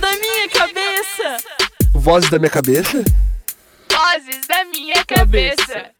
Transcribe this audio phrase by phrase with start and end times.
[0.00, 1.36] da minha cabeça.
[1.94, 3.04] Vozes da minha cabeça?
[3.90, 5.90] Vozes da minha cabeça.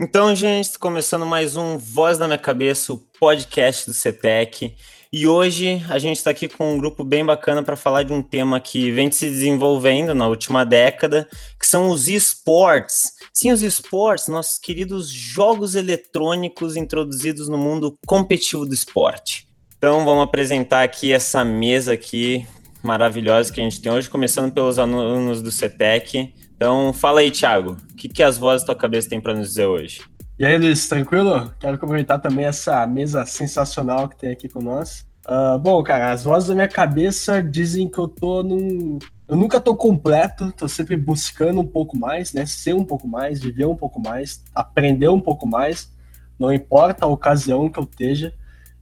[0.00, 4.74] Então, gente, começando mais um Voz da Minha Cabeça, o podcast do CETEC.
[5.12, 8.22] E hoje a gente está aqui com um grupo bem bacana para falar de um
[8.22, 11.28] tema que vem se desenvolvendo na última década,
[11.60, 13.12] que são os esportes.
[13.32, 19.51] Sim, os esportes, nossos queridos jogos eletrônicos introduzidos no mundo competitivo do esporte.
[19.84, 22.46] Então vamos apresentar aqui essa mesa aqui
[22.84, 26.32] maravilhosa que a gente tem hoje, começando pelos alunos do CETEC.
[26.54, 29.48] Então fala aí, Thiago, o que, que as vozes da tua cabeça têm para nos
[29.48, 30.02] dizer hoje?
[30.38, 31.52] E aí, Luiz, tranquilo?
[31.58, 35.04] Quero comentar também essa mesa sensacional que tem aqui com nós.
[35.26, 39.00] Uh, bom, cara, as vozes da minha cabeça dizem que eu tô num.
[39.26, 42.46] Eu nunca tô completo, tô sempre buscando um pouco mais, né?
[42.46, 45.90] Ser um pouco mais, viver um pouco mais, aprender um pouco mais,
[46.38, 48.32] não importa a ocasião que eu esteja.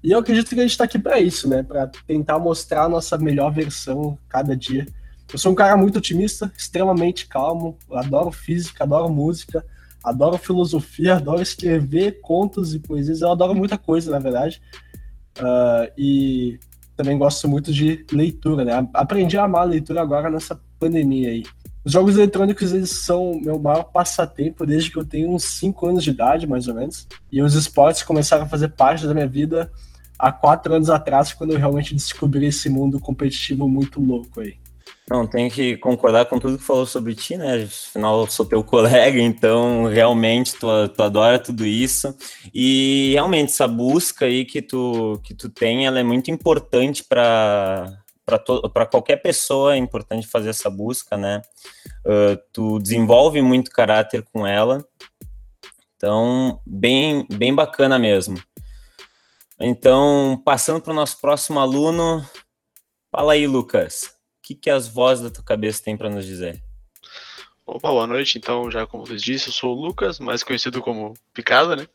[0.02, 1.62] E eu acredito que a gente tá aqui para isso, né?
[1.62, 4.86] Para tentar mostrar a nossa melhor versão cada dia.
[5.33, 9.64] Eu sou um cara muito otimista, extremamente calmo, adoro física, adoro música,
[10.02, 14.60] adoro filosofia, adoro escrever contos e poesias, eu adoro muita coisa, na verdade.
[15.38, 16.58] Uh, e
[16.97, 18.88] também gosto muito de leitura, né?
[18.92, 21.44] Aprendi a amar a leitura agora nessa pandemia aí.
[21.84, 26.05] Os jogos eletrônicos, eles são meu maior passatempo desde que eu tenho uns 5 anos
[26.05, 27.06] de idade, mais ou menos.
[27.32, 29.70] E os esportes começaram a fazer parte da minha vida
[30.20, 34.56] há 4 anos atrás, quando eu realmente descobri esse mundo competitivo muito louco aí.
[35.10, 37.64] Não, tenho que concordar com tudo que falou sobre ti, né?
[37.64, 42.14] Afinal, eu sou teu colega, então realmente tu, tu adora tudo isso.
[42.54, 47.92] E realmente, essa busca aí que tu, que tu tem, ela é muito importante para
[48.72, 51.42] para qualquer pessoa é importante fazer essa busca, né?
[52.06, 54.86] Uh, tu desenvolve muito caráter com ela,
[55.96, 58.41] então bem bem bacana mesmo.
[59.61, 62.27] Então, passando para o nosso próximo aluno,
[63.11, 64.19] fala aí, Lucas
[64.50, 66.62] que, que as vozes da tua cabeça têm para nos dizer?
[67.65, 68.37] Opa, boa noite.
[68.37, 71.87] Então, já como vocês disse, eu sou o Lucas, mais conhecido como Picada, né?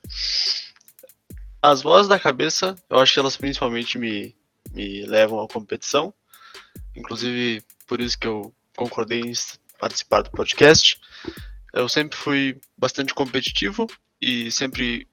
[1.62, 4.34] As vozes da cabeça, eu acho que elas principalmente me,
[4.72, 6.14] me levam à competição.
[6.96, 9.34] Inclusive, por isso que eu concordei em
[9.78, 11.00] participar do podcast.
[11.74, 13.86] Eu sempre fui bastante competitivo
[14.22, 15.10] e sempre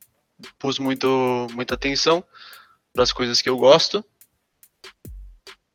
[0.59, 2.25] pus muito, muita atenção
[2.93, 4.05] para as coisas que eu gosto.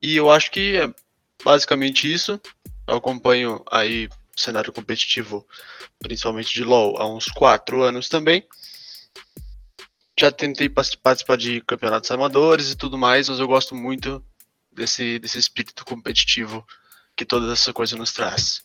[0.01, 0.79] E eu acho que
[1.43, 2.39] basicamente isso.
[2.87, 5.45] Eu acompanho aí o cenário competitivo,
[5.99, 8.45] principalmente de LoL, há uns quatro anos também.
[10.19, 14.23] Já tentei participar de campeonatos amadores e tudo mais, mas eu gosto muito
[14.71, 16.65] desse, desse espírito competitivo
[17.15, 18.63] que toda essa coisa nos traz.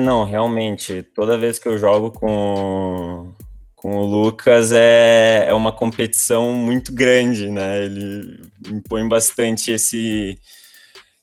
[0.00, 3.34] Não, realmente, toda vez que eu jogo com,
[3.82, 7.84] com o Lucas é, é uma competição muito grande, né?
[7.84, 10.38] Ele impõe bastante esse,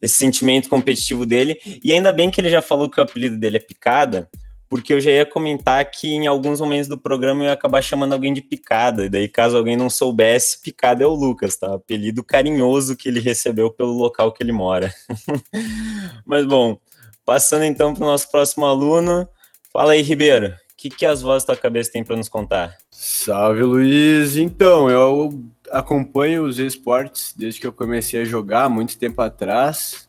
[0.01, 1.57] esse sentimento competitivo dele.
[1.81, 4.29] E ainda bem que ele já falou que o apelido dele é Picada,
[4.67, 8.11] porque eu já ia comentar que em alguns momentos do programa eu ia acabar chamando
[8.11, 9.05] alguém de Picada.
[9.05, 11.75] E daí, caso alguém não soubesse, Picada é o Lucas, tá?
[11.75, 14.93] Apelido carinhoso que ele recebeu pelo local que ele mora.
[16.27, 16.77] Mas bom,
[17.25, 19.25] passando então para o nosso próximo aluno.
[19.71, 20.53] Fala aí, Ribeiro.
[20.79, 22.77] O que, que as vozes da tua cabeça têm para nos contar?
[22.89, 24.37] Salve, Luiz.
[24.37, 30.07] Então, eu acompanho os esportes desde que eu comecei a jogar, muito tempo atrás.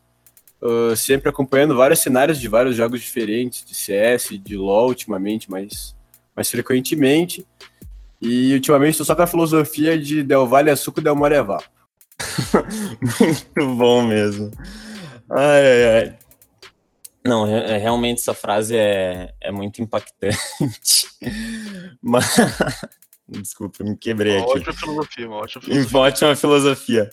[0.61, 5.93] Uh, sempre acompanhando vários cenários de vários jogos diferentes, de CS, de LoL ultimamente, mais,
[6.33, 7.45] mais frequentemente.
[8.21, 11.61] E ultimamente estou só com a filosofia de Del Valle a suco, Del Morevá.
[13.19, 14.49] muito bom mesmo.
[15.29, 16.20] Ai, ai, ai.
[17.23, 20.37] Não, é, realmente essa frase é, é muito impactante.
[22.01, 22.25] Mas,
[23.27, 24.59] Desculpa, me quebrei uma aqui.
[24.59, 25.99] Ótima filosofia, uma ótima filosofia.
[25.99, 27.09] Ótima filosofia.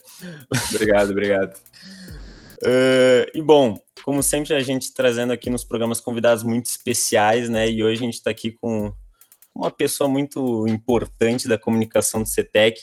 [0.75, 1.57] obrigado, obrigado.
[2.61, 7.71] Uh, e bom, como sempre, a gente trazendo aqui nos programas convidados muito especiais, né?
[7.71, 8.93] E hoje a gente está aqui com
[9.55, 12.81] uma pessoa muito importante da comunicação do CETEC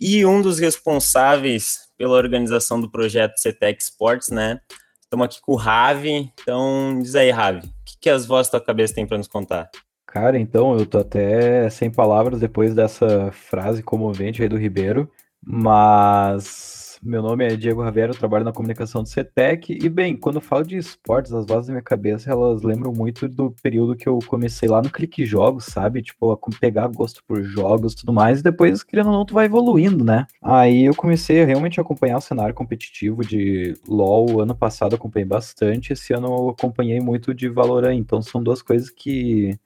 [0.00, 4.60] e um dos responsáveis pela organização do projeto CETEC Sports, né?
[5.06, 6.32] Estamos aqui com o Ravi.
[6.34, 9.28] Então, diz aí, Ravi, o que, que as vozes da tua cabeça têm para nos
[9.28, 9.70] contar?
[10.04, 15.08] Cara, então eu tô até sem palavras depois dessa frase comovente aí do Ribeiro,
[15.40, 20.40] mas meu nome é Diego Ravera, eu trabalho na comunicação do CETEC, e bem, quando
[20.40, 24.18] falo de esportes, as vozes da minha cabeça, elas lembram muito do período que eu
[24.26, 26.02] comecei lá no Clique Jogos, sabe?
[26.02, 29.34] Tipo, a pegar gosto por jogos e tudo mais, e depois, querendo ou não, tu
[29.34, 30.26] vai evoluindo, né?
[30.42, 35.26] Aí eu comecei a realmente acompanhar o cenário competitivo de LoL, ano passado eu acompanhei
[35.26, 39.56] bastante, esse ano eu acompanhei muito de Valorant, então são duas coisas que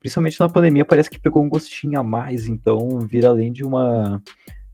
[0.00, 4.22] principalmente na pandemia, parece que pegou um gostinho a mais, então vira além de uma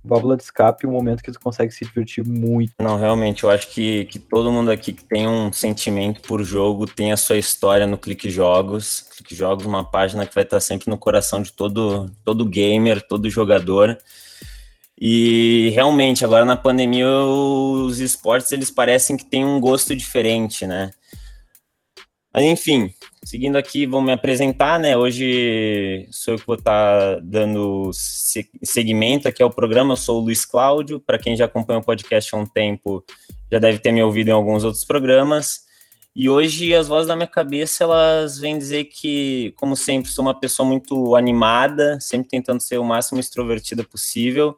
[0.04, 2.74] válvula de escape, um momento que tu consegue se divertir muito.
[2.78, 6.86] Não, realmente, eu acho que, que todo mundo aqui que tem um sentimento por jogo
[6.86, 9.06] tem a sua história no Clique Jogos.
[9.16, 13.30] Clique Jogos, uma página que vai estar sempre no coração de todo, todo gamer, todo
[13.30, 13.96] jogador.
[15.00, 20.92] E realmente, agora na pandemia, os esportes eles parecem que têm um gosto diferente, né?
[22.32, 22.92] Mas enfim,
[23.24, 24.96] seguindo aqui, vou me apresentar, né?
[24.96, 27.90] Hoje sou eu que vou estar dando
[28.62, 29.92] segmento aqui ao programa.
[29.92, 31.00] Eu sou o Luiz Cláudio.
[31.00, 33.04] Para quem já acompanha o podcast há um tempo,
[33.50, 35.64] já deve ter me ouvido em alguns outros programas.
[36.14, 40.38] E hoje as vozes da minha cabeça elas vêm dizer que, como sempre, sou uma
[40.38, 44.56] pessoa muito animada, sempre tentando ser o máximo extrovertida possível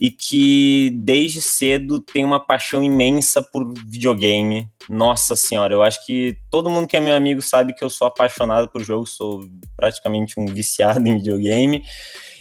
[0.00, 4.68] e que desde cedo tem uma paixão imensa por videogame.
[4.88, 8.06] Nossa senhora, eu acho que todo mundo que é meu amigo sabe que eu sou
[8.06, 11.84] apaixonado por jogo, sou praticamente um viciado em videogame.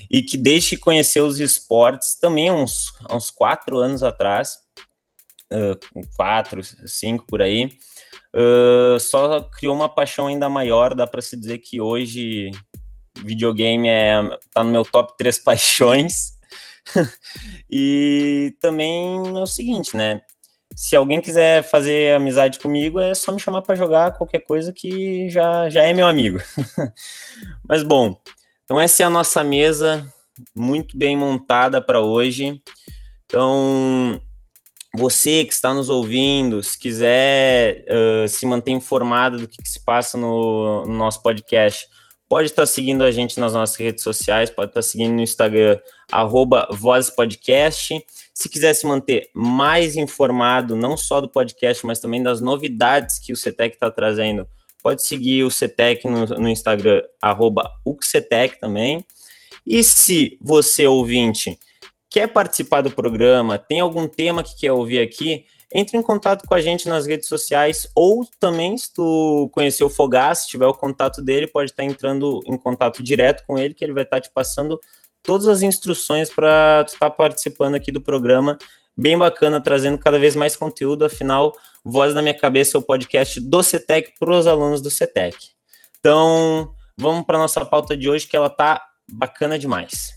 [0.10, 4.60] E que desde que conheceu os esportes, também uns, uns quatro anos atrás,
[5.52, 7.78] uh, quatro, cinco por aí,
[8.36, 10.94] uh, só criou uma paixão ainda maior.
[10.94, 12.52] Dá para se dizer que hoje
[13.18, 14.22] videogame é,
[14.54, 16.37] tá no meu top três paixões.
[17.70, 20.22] e também é o seguinte, né?
[20.76, 25.30] Se alguém quiser fazer amizade comigo, é só me chamar para jogar qualquer coisa que
[25.30, 26.40] já, já é meu amigo.
[27.68, 28.20] Mas bom,
[28.64, 30.06] então essa é a nossa mesa
[30.56, 32.62] muito bem montada para hoje.
[33.26, 34.22] Então,
[34.96, 39.84] você que está nos ouvindo, se quiser uh, se manter informado do que, que se
[39.84, 41.88] passa no, no, nosso podcast,
[42.30, 45.80] pode estar seguindo a gente nas nossas redes sociais, pode estar seguindo no Instagram,
[46.12, 46.68] arroba
[47.16, 48.06] Podcast.
[48.34, 53.34] Se quiser se manter mais informado, não só do podcast, mas também das novidades que
[53.34, 54.48] o CETEC está trazendo,
[54.84, 57.02] pode seguir o CETEC no, no Instagram,
[57.86, 59.04] UCETEC também.
[59.66, 61.58] E se você, ouvinte,
[62.10, 66.54] quer participar do programa, tem algum tema que quer ouvir aqui, entre em contato com
[66.54, 70.74] a gente nas redes sociais ou também, se tu conhecer o Fogás, se tiver o
[70.74, 74.30] contato dele, pode estar entrando em contato direto com ele, que ele vai estar te
[74.32, 74.80] passando
[75.22, 78.58] todas as instruções para tu estar participando aqui do programa.
[78.96, 81.54] Bem bacana, trazendo cada vez mais conteúdo, afinal,
[81.84, 85.38] Voz da Minha Cabeça é o podcast do CETEC para os alunos do CETEC.
[86.00, 90.17] Então, vamos para nossa pauta de hoje, que ela tá bacana demais.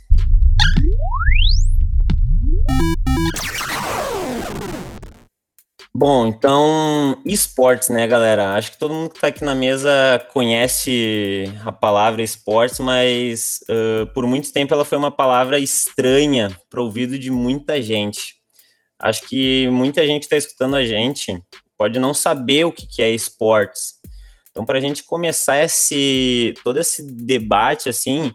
[5.92, 8.54] Bom, então, esportes, né, galera?
[8.54, 9.90] Acho que todo mundo que está aqui na mesa
[10.32, 16.80] conhece a palavra esportes, mas uh, por muito tempo ela foi uma palavra estranha para
[16.80, 18.36] o ouvido de muita gente.
[19.00, 21.42] Acho que muita gente está escutando a gente
[21.76, 23.94] pode não saber o que, que é esportes.
[24.52, 28.32] Então, para a gente começar esse todo esse debate, assim,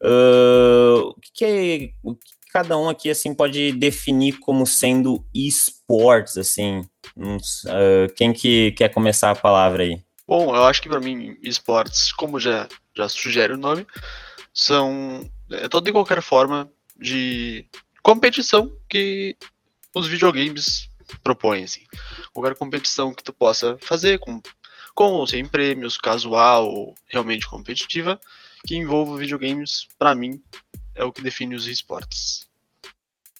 [0.00, 2.14] uh, o que, que é, o
[2.54, 6.88] cada um aqui assim pode definir como sendo esportes, assim?
[7.16, 10.00] Uh, quem que quer começar a palavra aí?
[10.24, 13.84] Bom, eu acho que para mim esportes, como já já sugere o nome,
[14.52, 17.66] são é toda e qualquer forma de
[18.04, 19.36] competição que
[19.92, 20.88] os videogames
[21.24, 21.82] propõem, assim.
[22.32, 24.40] Qualquer competição que tu possa fazer com
[24.94, 28.20] com ou sem prêmios, casual ou realmente competitiva,
[28.64, 30.40] que envolva videogames, para mim,
[30.94, 32.48] é o que define os esportes.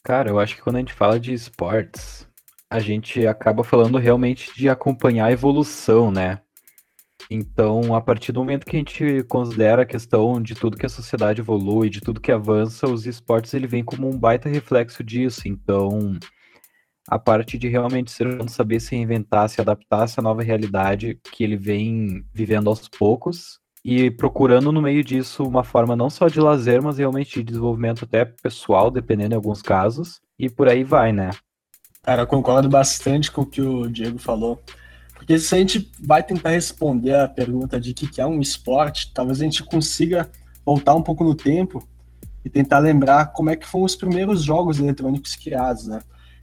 [0.03, 2.29] Cara, eu acho que quando a gente fala de esportes,
[2.69, 6.41] a gente acaba falando realmente de acompanhar a evolução, né?
[7.31, 10.91] Então, a partir do momento que a gente considera a questão de tudo que a
[10.91, 15.49] sociedade evolui, de tudo que avança, os esportes ele vem como um baita reflexo disso.
[15.49, 16.19] Então,
[17.09, 21.43] a parte de realmente ser saber se reinventar, se adaptar a essa nova realidade que
[21.43, 26.41] ele vem vivendo aos poucos e procurando no meio disso uma forma não só de
[26.41, 31.13] lazer, mas realmente de desenvolvimento até pessoal, dependendo em alguns casos, e por aí vai,
[31.13, 31.31] né?
[32.03, 34.63] Cara, eu concordo bastante com o que o Diego falou.
[35.15, 39.13] Porque se a gente vai tentar responder a pergunta de o que é um esporte,
[39.13, 40.31] talvez a gente consiga
[40.65, 41.87] voltar um pouco no tempo
[42.45, 46.01] e tentar lembrar como é que foram os primeiros jogos eletrônicos criados, né?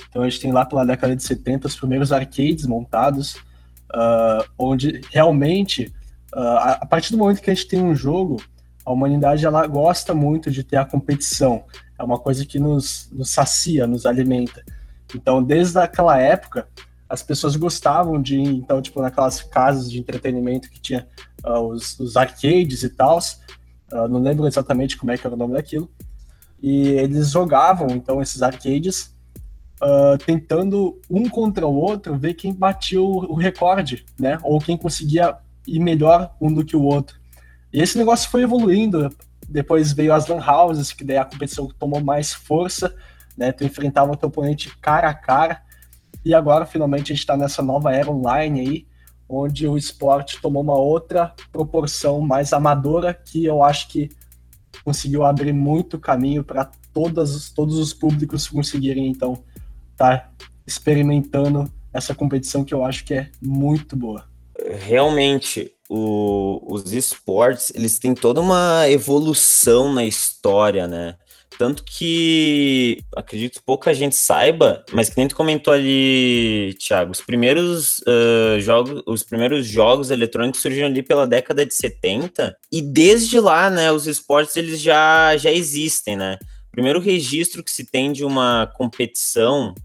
[0.10, 3.36] Então a gente tem lá pela década de 70 os primeiros arcades montados,
[3.94, 5.94] uh, onde realmente
[6.34, 8.42] Uh, a partir do momento que a gente tem um jogo,
[8.86, 11.64] a humanidade ela gosta muito de ter a competição.
[11.98, 14.64] É uma coisa que nos, nos sacia, nos alimenta.
[15.14, 16.68] Então, desde aquela época,
[17.08, 21.08] as pessoas gostavam de então, tipo, naquelas casas de entretenimento que tinha
[21.46, 23.20] uh, os, os, arcades e tal.
[23.92, 25.92] Uh, não lembro exatamente como é que era o nome daquilo.
[26.62, 29.14] E eles jogavam, então, esses arcades,
[29.82, 34.40] uh, tentando um contra o outro ver quem batia o, o recorde, né?
[34.44, 37.20] Ou quem conseguia e melhor um do que o outro.
[37.72, 39.10] E esse negócio foi evoluindo.
[39.48, 42.96] Depois veio as lan houses, que daí a competição tomou mais força.
[43.38, 43.52] né?
[43.52, 45.62] Tu enfrentava o teu oponente cara a cara.
[46.24, 48.88] E agora, finalmente, a gente está nessa nova era online aí,
[49.28, 54.10] onde o esporte tomou uma outra proporção mais amadora, que eu acho que
[54.84, 59.44] conseguiu abrir muito caminho para todos os públicos conseguirem, então,
[59.94, 60.30] estar tá
[60.66, 64.31] experimentando essa competição que eu acho que é muito boa.
[64.80, 71.16] Realmente, o, os esportes, eles têm toda uma evolução na história, né?
[71.58, 78.00] Tanto que acredito pouca gente saiba, mas que nem tu comentou ali, Thiago, os primeiros
[78.00, 83.70] uh, jogos, os primeiros jogos eletrônicos surgiram ali pela década de 70, e desde lá,
[83.70, 86.40] né, os esportes eles já, já existem, né?
[86.70, 89.76] O primeiro registro que se tem de uma competição,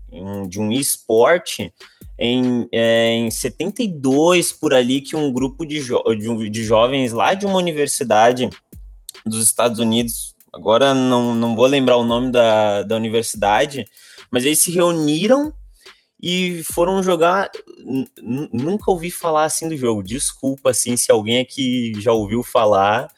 [0.48, 1.74] de um esporte,
[2.18, 7.34] em, é, em 72, por ali, que um grupo de, jo de, de jovens lá
[7.34, 8.48] de uma universidade
[9.24, 13.84] dos Estados Unidos agora não, não vou lembrar o nome da, da universidade,
[14.30, 15.52] mas eles se reuniram
[16.20, 17.50] e foram jogar.
[18.22, 20.02] Nunca ouvi falar assim do jogo.
[20.02, 23.08] Desculpa, assim, se alguém aqui já ouviu falar.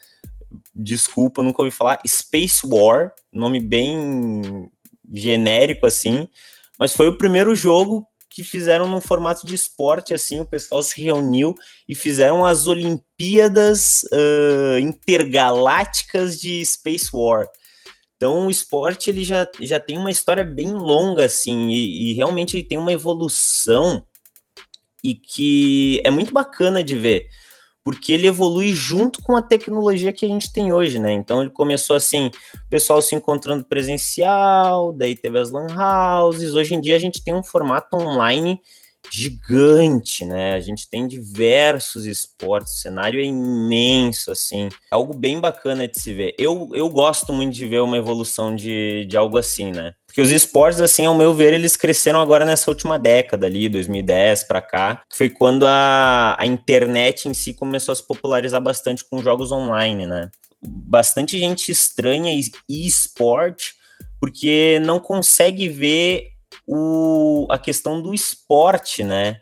[0.75, 1.99] Desculpa, nunca ouvi falar.
[2.05, 4.69] Space War, nome bem
[5.11, 6.27] genérico assim,
[6.77, 8.05] mas foi o primeiro jogo
[8.39, 11.53] que fizeram num formato de esporte, assim, o pessoal se reuniu
[11.89, 17.49] e fizeram as Olimpíadas uh, Intergalácticas de Space War.
[18.15, 22.55] Então o esporte ele já, já tem uma história bem longa, assim, e, e realmente
[22.55, 24.05] ele tem uma evolução
[25.03, 27.27] e que é muito bacana de ver
[27.83, 31.13] porque ele evolui junto com a tecnologia que a gente tem hoje, né?
[31.13, 36.75] Então ele começou assim, o pessoal se encontrando presencial, daí teve as lan houses, hoje
[36.75, 38.61] em dia a gente tem um formato online
[39.11, 40.53] gigante, né?
[40.53, 45.99] A gente tem diversos esportes, o cenário é imenso, assim, é algo bem bacana de
[45.99, 46.35] se ver.
[46.37, 49.93] Eu, eu gosto muito de ver uma evolução de, de algo assim, né?
[50.05, 54.43] Porque os esportes, assim, ao meu ver, eles cresceram agora nessa última década ali, 2010
[54.45, 59.21] para cá, foi quando a, a internet em si começou a se popularizar bastante com
[59.21, 60.29] jogos online, né?
[60.61, 63.79] Bastante gente estranha e esporte
[64.19, 66.31] porque não consegue ver
[66.71, 69.41] o, a questão do esporte, né?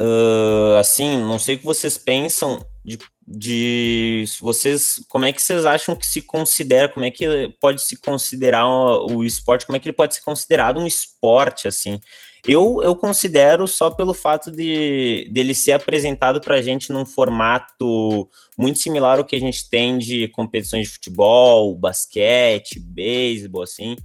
[0.00, 5.66] Uh, assim, não sei o que vocês pensam de, de vocês, como é que vocês
[5.66, 9.80] acham que se considera, como é que pode se considerar o, o esporte, como é
[9.80, 11.98] que ele pode ser considerado um esporte, assim?
[12.46, 18.30] Eu, eu considero só pelo fato de dele ser apresentado para a gente num formato
[18.56, 23.96] muito similar ao que a gente tem de competições de futebol, basquete, beisebol, assim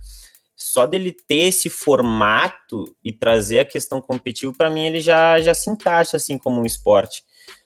[0.62, 5.54] só dele ter esse formato e trazer a questão competitiva, para mim ele já, já
[5.54, 7.24] se encaixa assim como um esporte.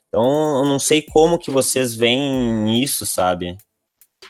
[0.07, 3.57] Então, eu não sei como que vocês veem isso, sabe?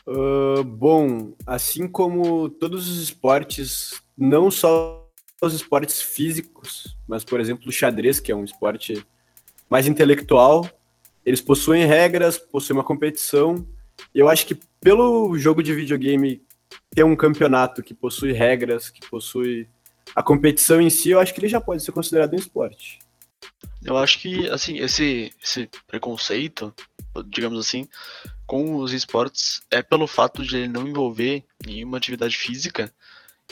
[0.06, 5.08] Uh, bom, assim como todos os esportes, não só
[5.40, 9.06] os esportes físicos, mas, por exemplo, o xadrez, que é um esporte
[9.68, 10.68] mais intelectual,
[11.24, 13.66] eles possuem regras, possuem uma competição.
[14.14, 16.42] E eu acho que pelo jogo de videogame
[16.96, 19.68] ter um campeonato que possui regras, que possui
[20.14, 22.98] a competição em si, eu acho que ele já pode ser considerado um esporte.
[23.84, 26.74] Eu acho que, assim, esse, esse preconceito,
[27.26, 27.86] digamos assim,
[28.46, 32.90] com os esportes é pelo fato de ele não envolver nenhuma atividade física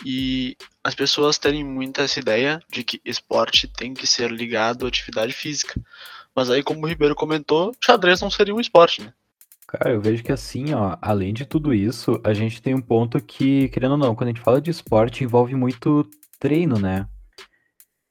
[0.07, 4.89] e as pessoas terem muita essa ideia de que esporte tem que ser ligado à
[4.89, 5.79] atividade física.
[6.35, 9.13] Mas aí, como o Ribeiro comentou, xadrez não seria um esporte, né?
[9.77, 13.21] Cara, eu vejo que assim, ó, além de tudo isso, a gente tem um ponto
[13.21, 17.09] que, querendo ou não, quando a gente fala de esporte, envolve muito treino, né?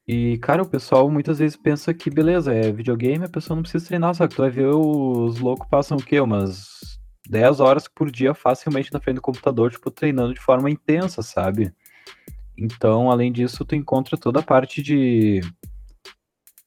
[0.06, 3.88] E, cara, o pessoal muitas vezes pensa que, beleza, é videogame, a pessoa não precisa
[3.88, 6.20] treinar, só que tu vai ver os loucos passam o quê?
[6.20, 11.22] Umas 10 horas por dia facilmente na frente do computador, tipo, treinando de forma intensa,
[11.22, 11.74] sabe?
[12.58, 15.40] Então, além disso, tu encontra toda a parte de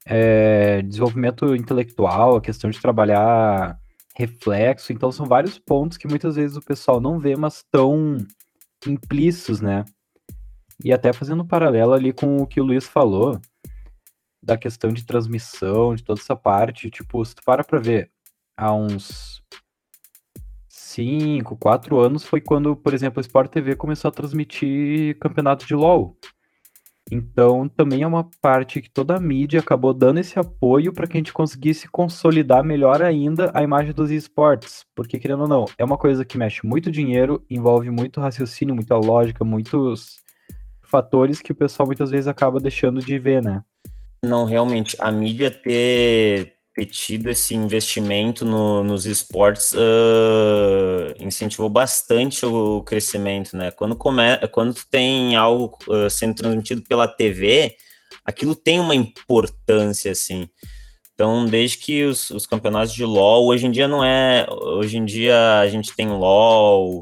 [0.06, 3.78] é, desenvolvimento intelectual, a questão de trabalhar
[4.16, 4.92] reflexo.
[4.92, 8.16] Então são vários pontos que muitas vezes o pessoal não vê, mas estão
[8.87, 9.85] implícitos, né?
[10.82, 13.38] E até fazendo um paralelo ali com o que o Luiz falou,
[14.42, 18.11] da questão de transmissão, de toda essa parte, tipo, se tu para pra ver,
[18.56, 19.42] há uns
[20.68, 25.75] 5, 4 anos foi quando, por exemplo, a Sport TV começou a transmitir campeonato de
[25.75, 26.16] LoL.
[27.10, 31.16] Então, também é uma parte que toda a mídia acabou dando esse apoio para que
[31.16, 34.84] a gente conseguisse consolidar melhor ainda a imagem dos esportes.
[34.94, 38.96] Porque, querendo ou não, é uma coisa que mexe muito dinheiro, envolve muito raciocínio, muita
[38.96, 40.16] lógica, muitos
[40.82, 43.62] fatores que o pessoal muitas vezes acaba deixando de ver, né?
[44.25, 52.45] Não, realmente, a mídia ter, ter tido esse investimento no, nos esportes uh, incentivou bastante
[52.45, 53.71] o crescimento, né?
[53.71, 57.75] Quando, come, quando tem algo uh, sendo transmitido pela TV,
[58.23, 60.47] aquilo tem uma importância, assim.
[61.14, 64.47] Então, desde que os, os, campeonatos de LoL, hoje em dia não é.
[64.50, 67.00] Hoje em dia a gente tem LoL,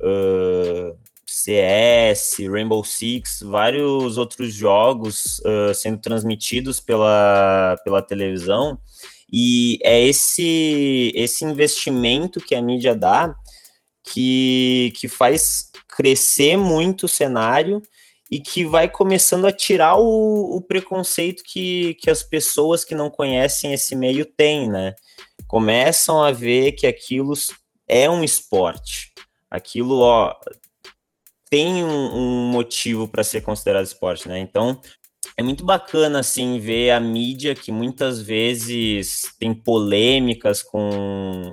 [0.00, 8.80] uh, CS, Rainbow Six, vários outros jogos uh, sendo transmitidos pela, pela televisão.
[9.32, 13.34] E é esse, esse investimento que a mídia dá
[14.04, 17.80] que, que faz crescer muito o cenário
[18.30, 23.10] e que vai começando a tirar o, o, preconceito que, que as pessoas que não
[23.10, 24.94] conhecem esse meio têm, né?
[25.46, 27.34] Começam a ver que aquilo
[27.86, 29.12] é um esporte.
[29.50, 30.34] Aquilo, ó,
[31.50, 34.38] tem um, um motivo para ser considerado esporte, né?
[34.38, 34.80] Então,
[35.36, 41.52] é muito bacana, assim, ver a mídia que muitas vezes tem polêmicas com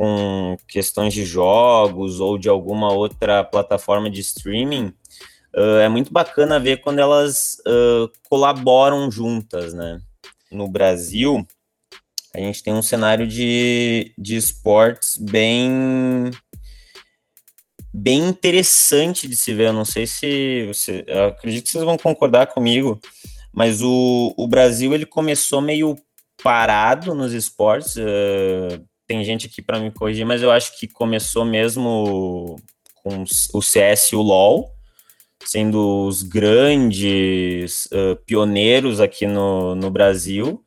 [0.00, 4.94] com questões de jogos ou de alguma outra plataforma de streaming,
[5.54, 10.00] uh, é muito bacana ver quando elas uh, colaboram juntas, né?
[10.50, 11.46] No Brasil,
[12.34, 16.30] a gente tem um cenário de, de esportes bem
[17.92, 19.68] bem interessante de se ver.
[19.68, 23.00] Eu não sei se você, acredito que vocês vão concordar comigo,
[23.52, 25.96] mas o, o Brasil ele começou meio
[26.42, 27.96] parado nos esportes.
[27.96, 32.56] Uh, tem gente aqui para me corrigir, mas eu acho que começou mesmo
[33.02, 34.70] com o CS e o LoL
[35.44, 40.62] sendo os grandes uh, pioneiros aqui no, no Brasil,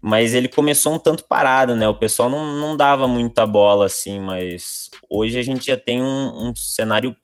[0.00, 1.86] mas ele começou um tanto parado, né?
[1.88, 6.48] O pessoal não, não dava muita bola assim, mas hoje a gente já tem um,
[6.48, 7.14] um cenário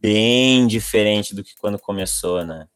[0.00, 2.66] bem diferente do que quando começou, né?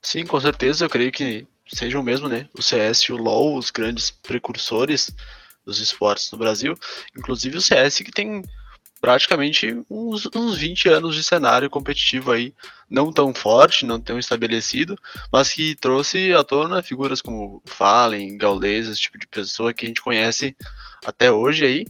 [0.00, 2.48] Sim, com certeza, eu creio que sejam mesmo, né?
[2.56, 5.14] O CS e o LoL, os grandes precursores
[5.64, 6.74] dos esportes no Brasil.
[7.16, 8.42] Inclusive o CS que tem
[9.02, 12.54] praticamente uns, uns 20 anos de cenário competitivo aí,
[12.88, 14.96] não tão forte, não tão estabelecido,
[15.30, 19.88] mas que trouxe à tona figuras como Fallen, Gaules, esse tipo de pessoa que a
[19.88, 20.56] gente conhece
[21.04, 21.84] até hoje aí,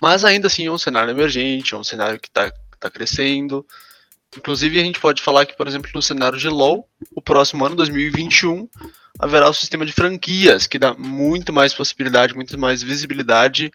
[0.00, 3.64] mas ainda assim é um cenário emergente, é um cenário que está tá crescendo,
[4.36, 7.76] Inclusive, a gente pode falar que, por exemplo, no cenário de LoL, o próximo ano,
[7.76, 8.68] 2021,
[9.16, 13.70] haverá o sistema de franquias, que dá muito mais possibilidade, muito mais visibilidade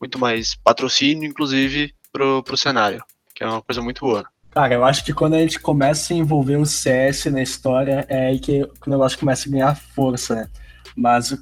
[0.00, 4.24] muito mais patrocínio, inclusive, pro, pro cenário, que é uma coisa muito boa.
[4.50, 8.26] Cara, eu acho que quando a gente começa a envolver o CS na história, é
[8.26, 10.48] aí que o negócio começa a ganhar força, né?
[10.96, 11.38] Mas, uh,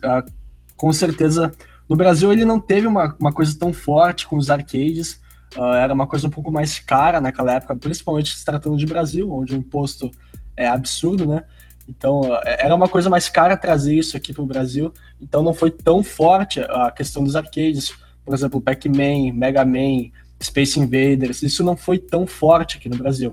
[0.76, 1.54] com certeza,
[1.88, 5.20] no Brasil ele não teve uma, uma coisa tão forte com os arcades,
[5.56, 9.32] uh, era uma coisa um pouco mais cara naquela época, principalmente se tratando de Brasil,
[9.32, 10.10] onde o imposto
[10.54, 11.44] é absurdo, né?
[11.88, 15.54] Então, uh, era uma coisa mais cara trazer isso aqui para o Brasil, então não
[15.54, 17.94] foi tão forte a questão dos arcades
[18.28, 20.10] por exemplo, Pac-Man, Mega Man,
[20.42, 23.32] Space Invaders, isso não foi tão forte aqui no Brasil.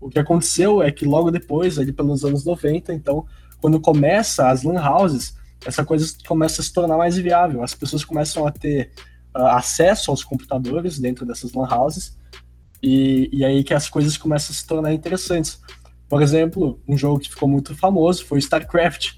[0.00, 3.24] O que aconteceu é que logo depois, ali pelos anos 90, então,
[3.60, 7.62] quando começa as lan houses, essa coisa começa a se tornar mais viável.
[7.62, 8.90] As pessoas começam a ter
[9.32, 12.18] uh, acesso aos computadores dentro dessas lan houses,
[12.82, 15.60] e, e aí que as coisas começam a se tornar interessantes.
[16.08, 19.12] Por exemplo, um jogo que ficou muito famoso foi StarCraft.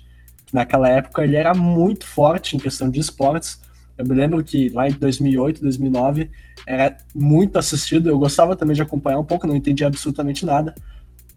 [0.52, 3.58] Naquela época ele era muito forte em questão de esportes,
[3.98, 6.30] eu me lembro que lá em 2008, 2009,
[6.64, 8.08] era muito assistido.
[8.08, 10.72] Eu gostava também de acompanhar um pouco, não entendia absolutamente nada,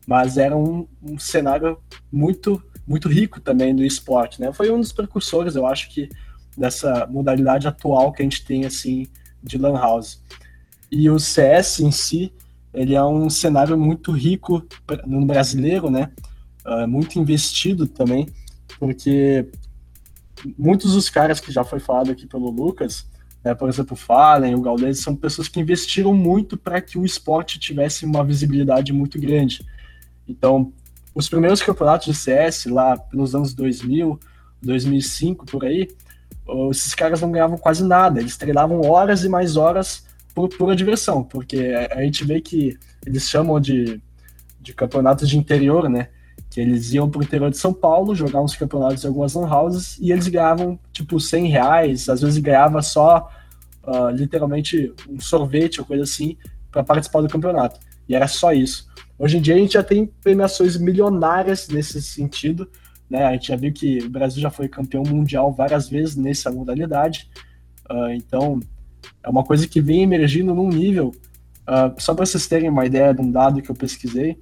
[0.05, 1.79] mas era um, um cenário
[2.11, 4.53] muito, muito rico também do esporte, né?
[4.53, 6.07] Foi um dos precursores, eu acho que
[6.55, 9.07] dessa modalidade atual que a gente tem assim
[9.41, 10.21] de lan house.
[10.91, 12.31] E o CS em si,
[12.71, 14.63] ele é um cenário muito rico
[15.07, 16.11] no brasileiro, né?
[16.63, 18.27] Uh, muito investido também,
[18.77, 19.47] porque
[20.57, 23.05] muitos dos caras que já foi falado aqui pelo Lucas,
[23.43, 27.05] né, por exemplo, o Fallen, o Gaules, são pessoas que investiram muito para que o
[27.05, 29.65] esporte tivesse uma visibilidade muito grande.
[30.27, 30.71] Então,
[31.13, 34.19] os primeiros campeonatos de CS, lá pelos anos 2000,
[34.61, 35.89] 2005, por aí,
[36.69, 38.19] esses caras não ganhavam quase nada.
[38.19, 43.27] Eles treinavam horas e mais horas por pura diversão, porque a gente vê que eles
[43.29, 44.01] chamam de,
[44.59, 46.09] de campeonatos de interior, né?
[46.51, 49.97] Que eles iam pro interior de São Paulo, jogar uns campeonatos em algumas lan houses,
[49.99, 53.31] e eles ganhavam, tipo, 100 reais, às vezes ganhava só,
[53.85, 56.37] uh, literalmente, um sorvete ou coisa assim,
[56.69, 57.79] para participar do campeonato.
[58.07, 58.85] E era só isso.
[59.17, 62.69] Hoje em dia a gente já tem premiações milionárias nesse sentido,
[63.09, 63.23] né?
[63.23, 67.29] A gente já viu que o Brasil já foi campeão mundial várias vezes nessa modalidade,
[67.89, 68.59] uh, então
[69.23, 71.13] é uma coisa que vem emergindo num nível,
[71.61, 74.37] uh, só para vocês terem uma ideia de um dado que eu pesquisei,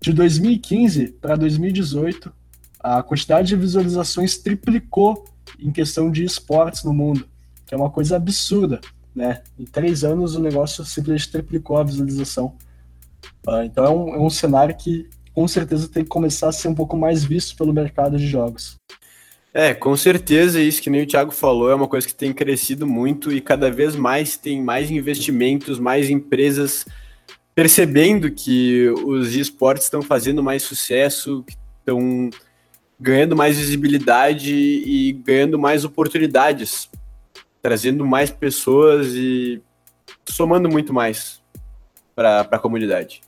[0.00, 2.32] de 2015 para 2018,
[2.78, 5.24] a quantidade de visualizações triplicou
[5.58, 7.28] em questão de esportes no mundo,
[7.66, 8.80] que é uma coisa absurda,
[9.14, 9.42] né?
[9.58, 12.56] Em três anos o negócio simplesmente triplicou a visualização.
[13.46, 16.68] Uh, então é um, é um cenário que com certeza tem que começar a ser
[16.68, 18.76] um pouco mais visto pelo mercado de jogos.
[19.52, 22.86] É, com certeza isso que nem o Thiago falou é uma coisa que tem crescido
[22.86, 26.86] muito e cada vez mais tem mais investimentos, mais empresas
[27.60, 31.44] percebendo que os esportes estão fazendo mais sucesso,
[31.78, 32.30] estão
[32.98, 36.88] ganhando mais visibilidade e ganhando mais oportunidades,
[37.60, 39.60] trazendo mais pessoas e
[40.26, 41.42] somando muito mais
[42.16, 43.20] para a comunidade.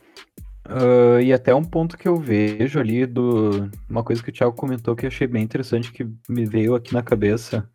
[0.65, 3.69] Uh, e até um ponto que eu vejo ali do.
[3.87, 6.91] Uma coisa que o Thiago comentou que eu achei bem interessante, que me veio aqui
[6.91, 7.69] na cabeça.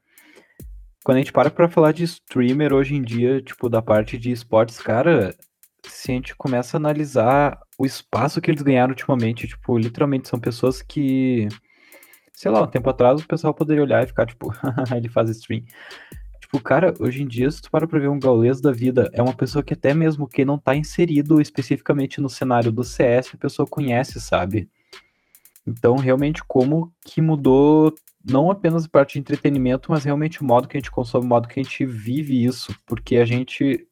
[1.05, 4.33] Quando a gente para pra falar de streamer hoje em dia, tipo, da parte de
[4.33, 5.37] esportes, cara,
[5.91, 10.39] se a gente começa a analisar o espaço que eles ganharam ultimamente, tipo, literalmente são
[10.39, 11.49] pessoas que.
[12.33, 14.53] Sei lá, um tempo atrás o pessoal poderia olhar e ficar, tipo,
[14.97, 15.65] ele faz stream.
[16.41, 19.23] Tipo, cara, hoje em dia, se tu para pra ver um gaulês da vida, é
[19.23, 23.39] uma pessoa que até mesmo que não tá inserido especificamente no cenário do CS, a
[23.39, 24.69] pessoa conhece, sabe?
[25.67, 30.69] Então, realmente, como que mudou não apenas a parte de entretenimento, mas realmente o modo
[30.69, 32.75] que a gente consome, o modo que a gente vive isso.
[32.87, 33.87] Porque a gente,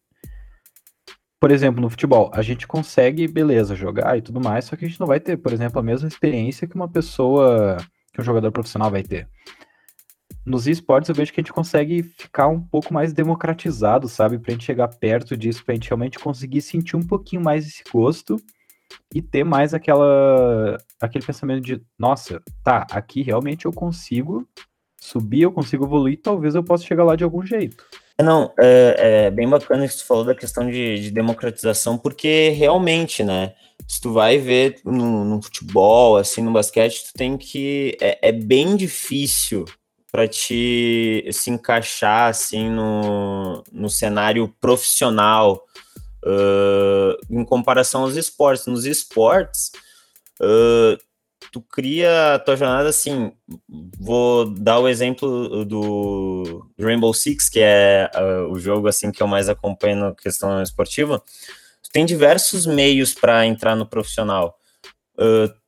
[1.40, 4.88] por exemplo, no futebol, a gente consegue, beleza, jogar e tudo mais, só que a
[4.88, 7.76] gente não vai ter, por exemplo, a mesma experiência que uma pessoa,
[8.12, 9.28] que um jogador profissional vai ter
[10.46, 14.38] nos esportes eu vejo que a gente consegue ficar um pouco mais democratizado, sabe?
[14.38, 18.40] Pra gente chegar perto disso, pra gente realmente conseguir sentir um pouquinho mais esse gosto
[19.12, 24.48] e ter mais aquela aquele pensamento de, nossa, tá, aqui realmente eu consigo
[24.96, 27.84] subir, eu consigo evoluir, talvez eu possa chegar lá de algum jeito.
[28.22, 33.22] Não, é, é bem bacana que tu falou da questão de, de, democratização, porque realmente,
[33.22, 33.54] né,
[33.86, 38.32] se tu vai ver no, no futebol, assim, no basquete, tu tem que, é, é
[38.32, 39.66] bem difícil
[40.10, 45.62] para te se encaixar assim no, no cenário profissional
[46.24, 48.66] uh, em comparação aos esportes.
[48.66, 49.72] Nos esportes,
[50.40, 50.96] uh,
[51.56, 53.32] tu cria a tua jornada assim.
[53.98, 59.26] Vou dar o exemplo do Rainbow Six, que é uh, o jogo assim que eu
[59.26, 61.18] mais acompanho na questão esportiva.
[61.82, 64.58] Tu tem diversos meios para entrar no profissional.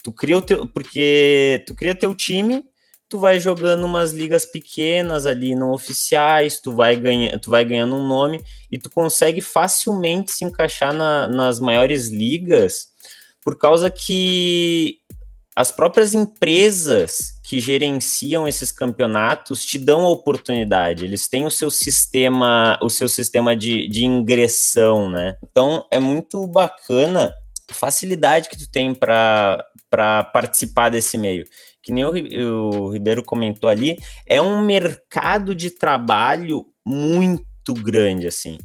[0.05, 2.63] tu cria o teu, porque tu cria teu time
[3.09, 7.95] tu vai jogando umas ligas pequenas ali, não oficiais, tu vai, ganha, tu vai ganhando
[7.95, 12.89] um nome e tu consegue facilmente se encaixar na, nas maiores ligas,
[13.43, 14.99] por causa que
[15.59, 21.69] as próprias empresas que gerenciam esses campeonatos te dão a oportunidade, eles têm o seu
[21.69, 25.37] sistema, o seu sistema de, de ingressão, né?
[25.43, 27.35] Então é muito bacana
[27.69, 29.65] a facilidade que tu tem para
[30.33, 31.45] participar desse meio
[31.83, 38.59] que nem o, o Ribeiro comentou ali, é um mercado de trabalho muito grande, assim.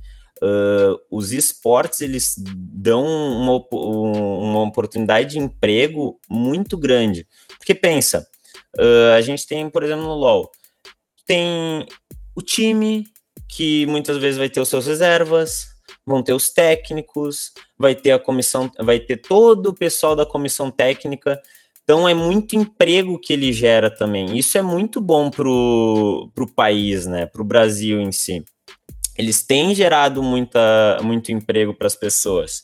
[0.43, 7.25] Uh, os esportes, eles dão uma, uma oportunidade de emprego muito grande.
[7.57, 8.27] Porque pensa,
[8.77, 10.51] uh, a gente tem, por exemplo, no LoL,
[11.25, 11.85] tem
[12.35, 13.05] o time,
[13.47, 15.67] que muitas vezes vai ter os seus reservas,
[16.05, 20.69] vão ter os técnicos, vai ter a comissão, vai ter todo o pessoal da comissão
[20.69, 21.41] técnica
[21.83, 24.37] então é muito emprego que ele gera também.
[24.37, 27.25] Isso é muito bom para o país, né?
[27.25, 28.43] Para o Brasil em si.
[29.17, 32.63] Eles têm gerado muita, muito emprego para as pessoas.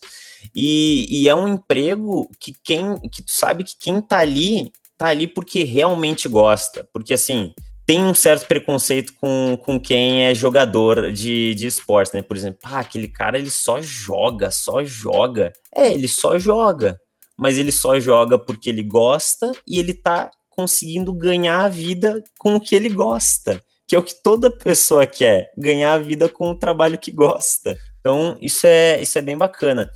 [0.56, 5.08] E, e, é um emprego que quem que tu sabe que quem tá ali, tá
[5.08, 6.88] ali porque realmente gosta.
[6.94, 7.54] Porque assim,
[7.86, 12.22] tem um certo preconceito com, com quem é jogador de, de esporte, né?
[12.22, 15.52] Por exemplo, ah, aquele cara ele só joga, só joga.
[15.76, 17.00] É, ele só joga
[17.40, 22.56] mas ele só joga porque ele gosta e ele tá conseguindo ganhar a vida com
[22.56, 26.52] o que ele gosta, que é o que toda pessoa quer, ganhar a vida com
[26.52, 27.76] o trabalho que gosta.
[28.00, 29.90] Então, isso é, isso é bem bacana.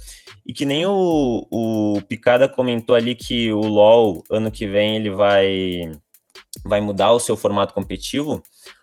[0.43, 5.11] E que nem o, o Picada comentou ali que o LoL, ano que vem, ele
[5.11, 5.91] vai,
[6.65, 8.41] vai mudar o seu formato competitivo.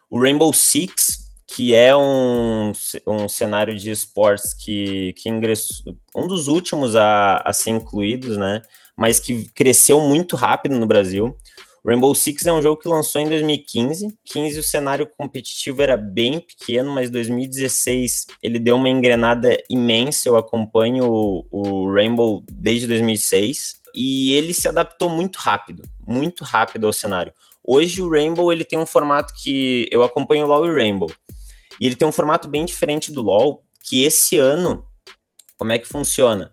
[0.09, 2.71] O Rainbow Six, que é um,
[3.05, 8.63] um cenário de esportes que, que ingressou, um dos últimos a, a ser incluídos, né?
[8.97, 11.37] Mas que cresceu muito rápido no Brasil.
[11.87, 14.19] Rainbow Six é um jogo que lançou em 2015.
[14.25, 20.29] 15 o cenário competitivo era bem pequeno, mas 2016 ele deu uma engrenada imensa.
[20.29, 26.87] Eu acompanho o, o Rainbow desde 2006 e ele se adaptou muito rápido, muito rápido
[26.87, 27.33] ao cenário.
[27.65, 31.11] Hoje o Rainbow ele tem um formato que eu acompanho o LoL e Rainbow.
[31.81, 34.85] E ele tem um formato bem diferente do LoL, que esse ano,
[35.57, 36.53] como é que funciona?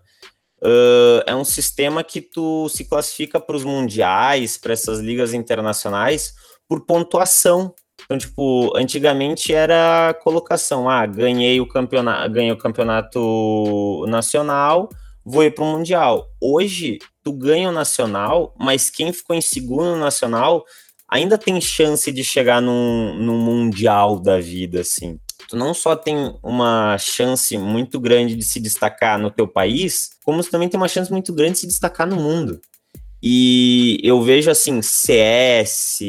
[0.62, 6.34] Uh, é um sistema que tu se classifica para os mundiais, para essas ligas internacionais,
[6.68, 7.74] por pontuação.
[8.04, 14.88] Então, tipo, antigamente era colocação, ah, ganhei o campeonato, ganhei o campeonato nacional,
[15.24, 16.26] vou ir para o mundial.
[16.40, 20.64] Hoje, tu ganha o nacional, mas quem ficou em segundo no nacional
[21.08, 25.18] ainda tem chance de chegar num, num mundial da vida, assim.
[25.48, 30.42] Tu não só tem uma chance muito grande de se destacar no teu país, como
[30.42, 32.60] tu também tem uma chance muito grande de se destacar no mundo.
[33.22, 36.00] E eu vejo assim, CS,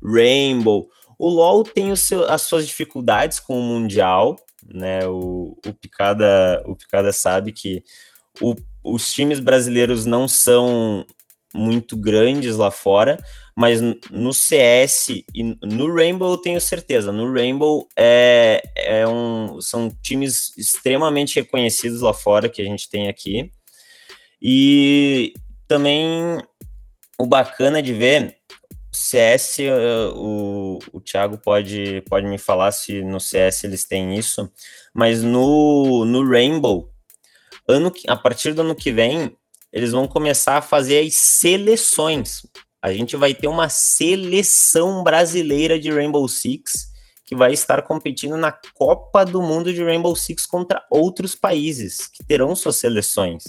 [0.00, 0.88] Rainbow.
[1.18, 4.36] O LoL tem seu, as suas dificuldades com o Mundial,
[4.72, 5.04] né?
[5.06, 7.82] O, o, Picada, o Picada sabe que
[8.40, 8.54] o,
[8.84, 11.04] os times brasileiros não são
[11.54, 13.18] muito grandes lá fora,
[13.56, 17.12] mas no CS e no Rainbow eu tenho certeza.
[17.12, 23.08] No Rainbow é, é um, são times extremamente reconhecidos lá fora que a gente tem
[23.08, 23.52] aqui.
[24.42, 25.32] E
[25.68, 26.38] também
[27.18, 28.36] o bacana de ver
[28.92, 29.58] CS,
[30.14, 34.50] o, o Thiago pode, pode me falar se no CS eles têm isso,
[34.92, 36.88] mas no, no Rainbow,
[37.68, 39.36] ano, a partir do ano que vem,
[39.74, 42.42] eles vão começar a fazer as seleções.
[42.80, 46.94] A gente vai ter uma seleção brasileira de Rainbow Six
[47.26, 52.22] que vai estar competindo na Copa do Mundo de Rainbow Six contra outros países que
[52.22, 53.42] terão suas seleções.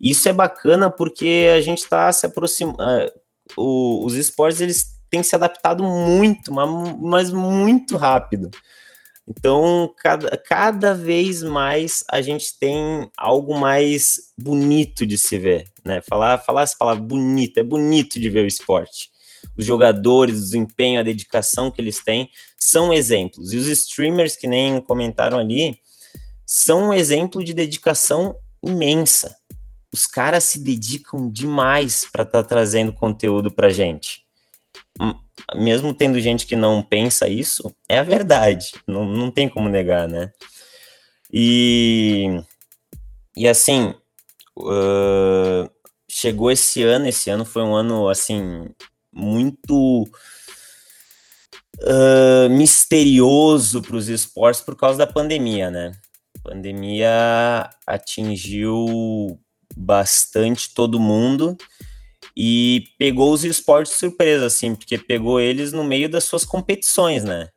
[0.00, 2.78] Isso é bacana porque a gente está se aproximando.
[3.58, 8.48] Uh, os esportes eles têm se adaptado muito, mas muito rápido.
[9.28, 16.00] Então, cada, cada vez mais a gente tem algo mais bonito de se ver, né?
[16.00, 19.10] Falar, falar essa palavra bonita, é bonito de ver o esporte.
[19.54, 23.52] Os jogadores, o desempenho, a dedicação que eles têm são exemplos.
[23.52, 25.78] E os streamers, que nem comentaram ali,
[26.46, 29.36] são um exemplo de dedicação imensa.
[29.92, 34.27] Os caras se dedicam demais para estar tá trazendo conteúdo para gente
[35.56, 38.72] mesmo tendo gente que não pensa isso, é a verdade.
[38.86, 40.32] Não, não tem como negar, né?
[41.32, 42.42] E,
[43.36, 43.94] e assim,
[44.58, 45.70] uh,
[46.10, 48.68] chegou esse ano, esse ano foi um ano, assim,
[49.12, 50.02] muito
[51.78, 55.92] uh, misterioso para os esportes por causa da pandemia, né?
[56.38, 59.38] A pandemia atingiu
[59.76, 61.56] bastante todo mundo
[62.40, 67.48] e pegou os esportes surpresa, assim, porque pegou eles no meio das suas competições, né?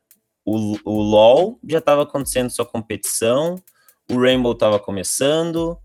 [0.43, 3.61] O, o LoL já estava acontecendo sua competição,
[4.09, 5.77] o Rainbow estava começando,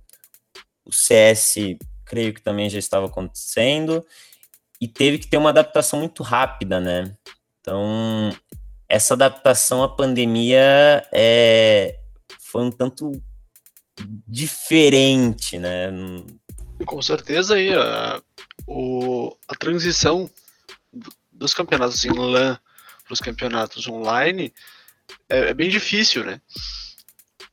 [0.83, 4.03] o CS, creio que também já estava acontecendo,
[4.81, 7.15] e teve que ter uma adaptação muito rápida, né?
[7.61, 8.35] Então,
[8.89, 11.99] essa adaptação à pandemia é,
[12.41, 13.13] foi um tanto
[14.27, 15.91] diferente, né?
[16.87, 18.23] Com certeza aí, a,
[18.67, 20.31] o, a transição
[21.33, 22.59] dos campeonatos em LAN
[23.05, 24.53] para os campeonatos online
[25.29, 26.41] é, é, bem difícil, né?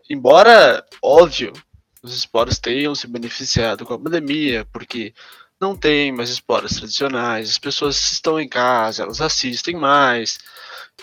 [0.09, 1.53] Embora, óbvio,
[2.01, 5.13] os esportes tenham se beneficiado com a pandemia, porque
[5.59, 10.37] não tem mais esportes tradicionais, as pessoas estão em casa, elas assistem mais,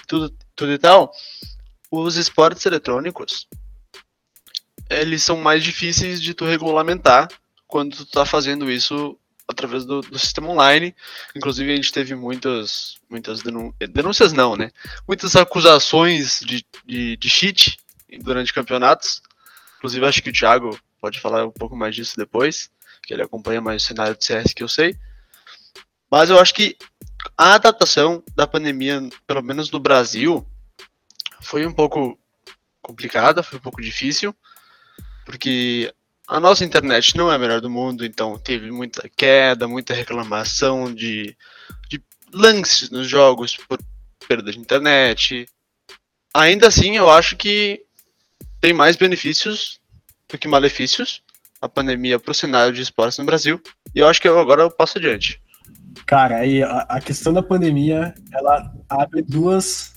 [0.07, 1.12] tudo, tudo e tal.
[1.90, 3.49] Os esportes eletrônicos,
[4.88, 7.29] eles são mais difíceis de tu regulamentar
[7.70, 9.16] quando tu tá fazendo isso
[9.48, 10.94] através do, do, sistema online.
[11.35, 13.42] Inclusive, a gente teve muitas, muitas
[13.92, 14.70] denúncias, não, né?
[15.06, 17.78] Muitas acusações de, de, de cheat
[18.20, 19.22] durante campeonatos.
[19.78, 22.70] Inclusive, acho que o Thiago pode falar um pouco mais disso depois,
[23.02, 24.96] que ele acompanha mais o cenário de CS que eu sei.
[26.11, 26.76] Mas eu acho que
[27.37, 30.46] a adaptação da pandemia, pelo menos no Brasil,
[31.40, 32.18] foi um pouco
[32.83, 34.35] complicada, foi um pouco difícil,
[35.24, 35.92] porque
[36.31, 40.95] a nossa internet não é a melhor do mundo, então teve muita queda, muita reclamação
[40.95, 41.37] de,
[41.88, 42.01] de
[42.33, 43.81] lances nos jogos por
[44.29, 45.49] perda de internet.
[46.33, 47.85] Ainda assim, eu acho que
[48.61, 49.81] tem mais benefícios
[50.29, 51.21] do que malefícios
[51.61, 53.61] a pandemia para o cenário de esportes no Brasil.
[53.93, 55.43] E eu acho que eu, agora eu passo adiante.
[56.07, 59.95] Cara, aí a, questão da pandemia, ela abre duas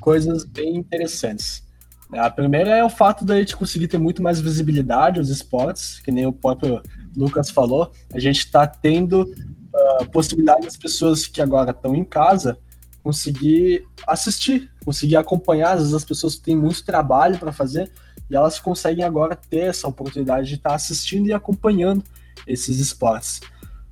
[0.00, 1.65] coisas bem interessantes.
[2.12, 6.12] A primeira é o fato da gente conseguir ter muito mais visibilidade aos esportes, que
[6.12, 6.80] nem o próprio
[7.16, 7.90] Lucas falou.
[8.12, 12.58] A gente está tendo uh, possibilidade das pessoas que agora estão em casa
[13.02, 15.72] conseguir assistir, conseguir acompanhar.
[15.72, 17.90] Às vezes as pessoas têm muito trabalho para fazer
[18.28, 22.02] e elas conseguem agora ter essa oportunidade de estar tá assistindo e acompanhando
[22.46, 23.40] esses esportes.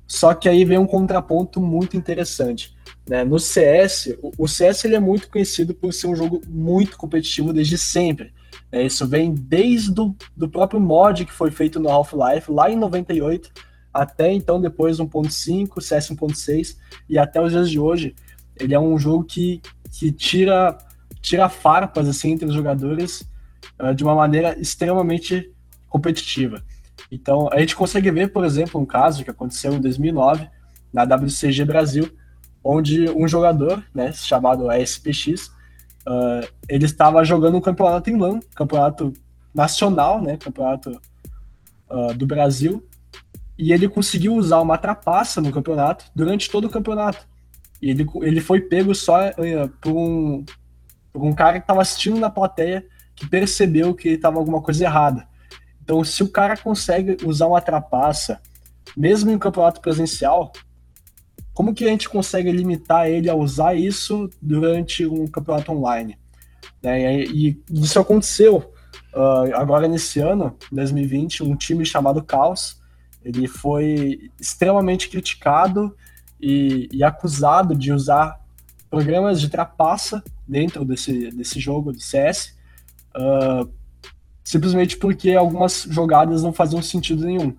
[0.07, 2.74] Só que aí vem um contraponto muito interessante.
[3.07, 3.23] Né?
[3.23, 7.77] No CS, o CS ele é muito conhecido por ser um jogo muito competitivo desde
[7.77, 8.33] sempre.
[8.71, 8.83] Né?
[8.83, 13.51] Isso vem desde o do próprio mod que foi feito no Half-Life, lá em 98,
[13.93, 18.15] até então depois 1.5, CS 1.6 e até os dias de hoje.
[18.59, 20.77] Ele é um jogo que, que tira
[21.21, 23.27] tira farpas assim entre os jogadores
[23.81, 25.51] uh, de uma maneira extremamente
[25.89, 26.63] competitiva.
[27.11, 30.47] Então, a gente consegue ver, por exemplo, um caso que aconteceu em 2009
[30.93, 32.11] na WCG Brasil,
[32.65, 35.51] onde um jogador, né, chamado SPX,
[36.07, 39.13] uh, ele estava jogando um campeonato em LAN, campeonato
[39.53, 40.99] nacional, né, campeonato
[41.87, 42.83] uh, do Brasil,
[43.55, 47.27] e ele conseguiu usar uma trapaça no campeonato durante todo o campeonato.
[47.79, 50.43] E ele, ele foi pego só uh, por, um,
[51.13, 52.83] por um cara que estava assistindo na plateia
[53.15, 55.27] que percebeu que estava alguma coisa errada.
[55.83, 58.41] Então, se o cara consegue usar uma trapaça,
[58.97, 60.51] mesmo em um campeonato presencial,
[61.55, 66.19] como que a gente consegue limitar ele a usar isso durante um campeonato online?
[66.83, 67.23] Né?
[67.23, 68.57] E, e isso aconteceu
[69.13, 72.81] uh, agora nesse ano, 2020, um time chamado Caos,
[73.23, 75.95] ele foi extremamente criticado
[76.41, 78.37] e, e acusado de usar
[78.89, 82.53] programas de trapaça dentro desse, desse jogo de CS,
[83.15, 83.67] uh, ah,
[84.43, 87.55] simplesmente porque algumas jogadas não faziam sentido nenhum.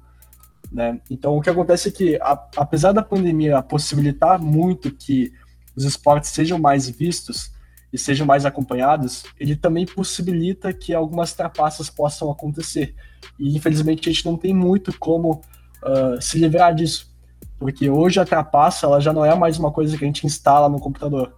[0.77, 1.01] Né?
[1.11, 5.33] Então, o que acontece é que, a, apesar da pandemia possibilitar muito que
[5.75, 7.51] os esportes sejam mais vistos
[7.91, 12.95] e sejam mais acompanhados, ele também possibilita que algumas trapaças possam acontecer.
[13.39, 15.41] E, infelizmente, a gente não tem muito como
[15.83, 17.11] uh, se livrar disso,
[17.59, 20.69] porque hoje a trapaça ela já não é mais uma coisa que a gente instala
[20.69, 21.35] no computador.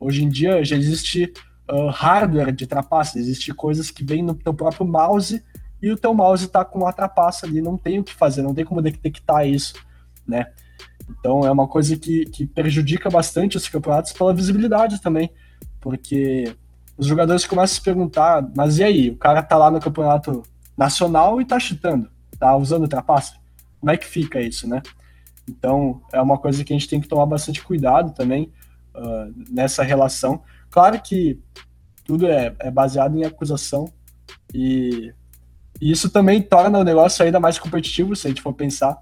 [0.00, 1.32] Hoje em dia já existe
[1.70, 5.40] uh, hardware de trapaça, existe coisas que vêm no teu próprio mouse
[5.82, 8.54] e o teu mouse está com uma trapaça ali, não tem o que fazer, não
[8.54, 9.74] tem como detectar isso,
[10.26, 10.46] né?
[11.10, 15.30] Então é uma coisa que, que prejudica bastante os campeonatos pela visibilidade também,
[15.80, 16.54] porque
[16.96, 20.42] os jogadores começam a se perguntar, mas e aí, o cara tá lá no campeonato
[20.76, 23.34] nacional e tá chutando, tá usando trapaça?
[23.80, 24.80] Como é que fica isso, né?
[25.48, 28.52] Então é uma coisa que a gente tem que tomar bastante cuidado também
[28.94, 30.42] uh, nessa relação.
[30.70, 31.40] Claro que
[32.04, 33.92] tudo é, é baseado em acusação
[34.54, 35.12] e
[35.82, 38.92] e isso também torna o negócio ainda mais competitivo, se a gente for pensar,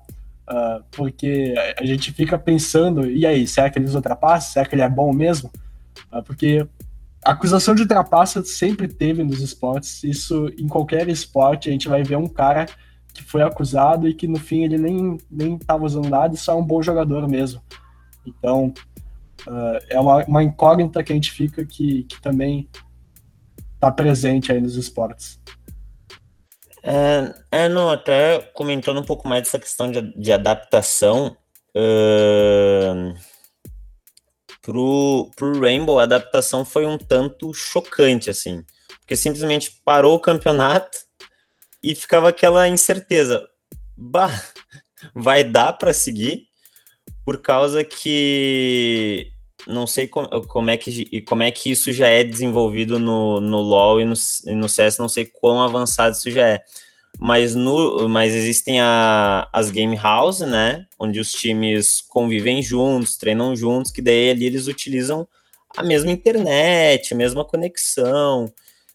[0.49, 4.55] uh, porque a gente fica pensando, e aí, será que ele usa trapaça?
[4.55, 5.51] Será que ele é bom mesmo?
[6.11, 6.67] Uh, porque
[7.23, 12.03] a acusação de trapaça sempre teve nos esportes, isso em qualquer esporte a gente vai
[12.03, 12.65] ver um cara
[13.13, 16.53] que foi acusado e que no fim ele nem, nem tava usando nada e só
[16.53, 17.61] é um bom jogador mesmo.
[18.25, 18.73] Então,
[19.47, 22.67] uh, é uma, uma incógnita que a gente fica que, que também
[23.75, 25.39] está presente aí nos esportes.
[26.83, 31.37] É, é, não, até comentando um pouco mais dessa questão de, de adaptação,
[31.77, 33.15] uh,
[34.63, 38.65] pro, pro Rainbow a adaptação foi um tanto chocante, assim,
[39.01, 40.99] porque simplesmente parou o campeonato
[41.83, 43.47] e ficava aquela incerteza,
[43.97, 44.31] bah,
[45.15, 46.47] vai dar para seguir,
[47.25, 49.30] por causa que
[49.67, 53.59] não sei como, como, é que, como é que isso já é desenvolvido no, no
[53.59, 54.15] LoL e no,
[54.47, 56.63] e no CS, não sei quão avançado isso já é.
[57.19, 60.87] Mas, no, mas existem a, as game house, né?
[60.99, 65.27] Onde os times convivem juntos, treinam juntos, que daí ali eles utilizam
[65.77, 68.53] a mesma internet, a mesma conexão.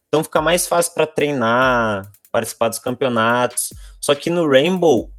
[0.08, 3.74] Então fica mais fácil para treinar, participar dos campeonatos.
[4.00, 5.12] Só que no Rainbow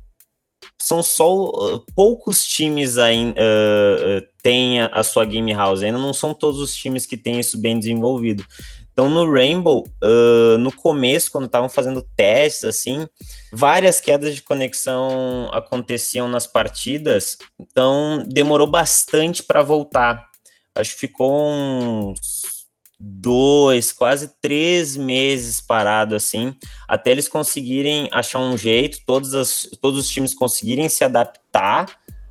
[0.79, 5.99] são só uh, poucos times ainda uh, uh, têm a, a, sua game house, ainda
[5.99, 8.45] não são todos os times que têm isso bem desenvolvido.
[8.93, 13.07] Então no Rainbow, uh, no começo, quando estavam fazendo testes, assim,
[13.53, 20.27] várias quedas de conexão aconteciam nas partidas, então demorou bastante para voltar.
[20.75, 22.56] Acho que ficou uns
[22.98, 26.54] dois, quase três meses parado assim,
[26.88, 31.87] até eles conseguirem achar um jeito, todos, as, todos os times conseguirem se adaptar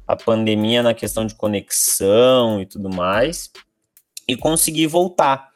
[0.07, 3.51] à pandemia na questão de conexão e tudo mais,
[4.27, 5.49] e conseguir voltar.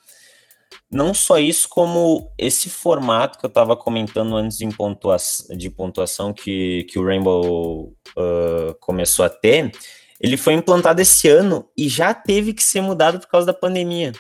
[0.91, 6.33] Não só isso, como esse formato que eu estava comentando antes de pontuação, de pontuação
[6.33, 9.71] que, que o Rainbow uh, começou a ter,
[10.19, 14.13] ele foi implantado esse ano e já teve que ser mudado por causa da pandemia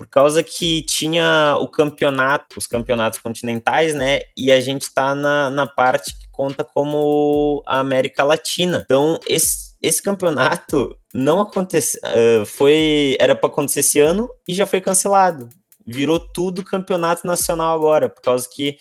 [0.00, 4.20] por causa que tinha o campeonato, os campeonatos continentais, né?
[4.34, 8.80] E a gente está na, na parte que conta como a América Latina.
[8.82, 14.64] Então, esse, esse campeonato não aconteceu, uh, foi, era para acontecer esse ano e já
[14.64, 15.50] foi cancelado.
[15.86, 18.78] Virou tudo campeonato nacional agora, por causa que,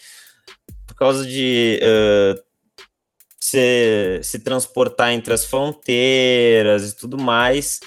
[0.88, 2.42] por causa de uh,
[3.38, 7.82] se, se transportar entre as fronteiras e tudo mais,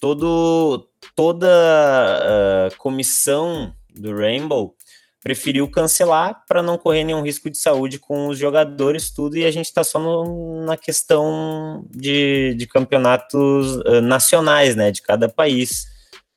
[0.00, 4.74] todo toda a uh, comissão do Rainbow
[5.22, 9.50] preferiu cancelar para não correr nenhum risco de saúde com os jogadores, tudo, e a
[9.50, 15.86] gente está só no, na questão de, de campeonatos uh, nacionais, né, de cada país.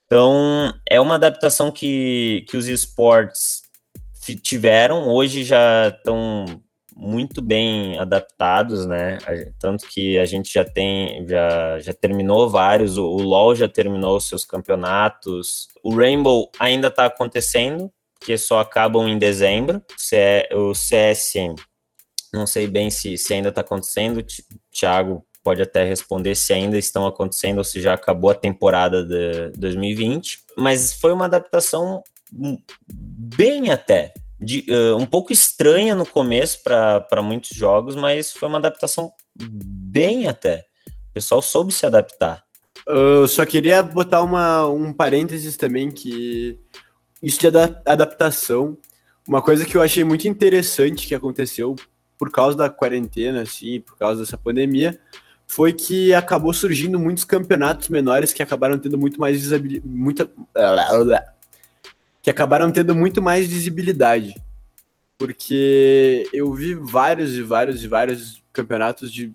[0.06, 3.64] Então, é uma adaptação que, que os esportes
[4.42, 6.62] tiveram, hoje já estão
[6.96, 9.18] muito bem adaptados, né?
[9.60, 14.20] Tanto que a gente já tem, já, já terminou vários, o, o LoL já terminou
[14.22, 17.92] seus campeonatos, o Rainbow ainda está acontecendo,
[18.22, 19.84] que só acabam em dezembro,
[20.54, 21.34] o CS,
[22.34, 24.26] não sei bem se, se ainda está acontecendo,
[24.72, 29.52] Thiago pode até responder se ainda estão acontecendo ou se já acabou a temporada de
[29.60, 32.02] 2020, mas foi uma adaptação
[32.92, 38.58] bem até, de, uh, um pouco estranha no começo para muitos jogos, mas foi uma
[38.58, 40.66] adaptação bem até.
[41.10, 42.44] O pessoal soube se adaptar.
[42.86, 46.60] Eu só queria botar uma, um parênteses também que
[47.22, 47.48] isso de
[47.86, 48.78] adaptação,
[49.28, 51.76] uma coisa que eu achei muito interessante que aconteceu
[52.18, 55.00] por causa da quarentena, assim, por causa dessa pandemia,
[55.48, 60.30] foi que acabou surgindo muitos campeonatos menores que acabaram tendo muito mais visibilidade, muita
[62.26, 64.34] que acabaram tendo muito mais visibilidade.
[65.16, 69.32] Porque eu vi vários e vários e vários campeonatos de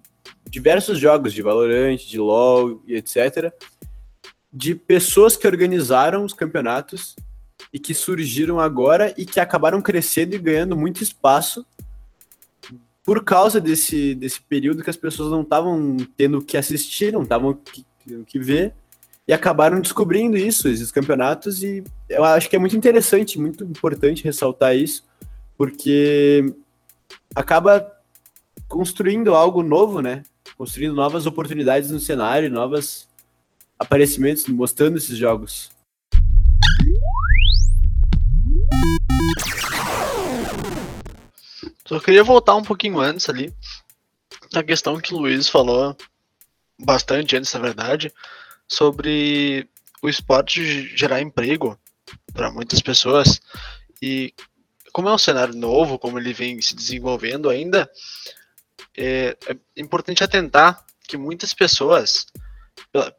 [0.49, 3.55] diversos jogos, de Valorant, de LoL e etc,
[4.53, 7.15] de pessoas que organizaram os campeonatos
[7.73, 11.65] e que surgiram agora e que acabaram crescendo e ganhando muito espaço
[13.05, 17.57] por causa desse, desse período que as pessoas não estavam tendo que assistir, não estavam
[18.05, 18.75] tendo que ver,
[19.31, 24.25] e acabaram descobrindo isso, esses campeonatos, e eu acho que é muito interessante, muito importante
[24.25, 25.05] ressaltar isso,
[25.57, 26.53] porque
[27.33, 27.97] acaba
[28.67, 30.25] construindo algo novo, né?
[30.59, 33.09] Construindo novas oportunidades no cenário, novos
[33.79, 35.71] aparecimentos, mostrando esses jogos.
[41.87, 43.55] Só queria voltar um pouquinho antes ali,
[44.53, 45.97] na questão que o Luiz falou
[46.77, 48.13] bastante antes, na verdade,
[48.71, 49.69] sobre
[50.01, 51.79] o esporte gerar emprego
[52.33, 53.41] para muitas pessoas.
[54.01, 54.33] E
[54.93, 57.91] como é um cenário novo, como ele vem se desenvolvendo ainda,
[58.97, 62.27] é, é importante atentar que muitas pessoas,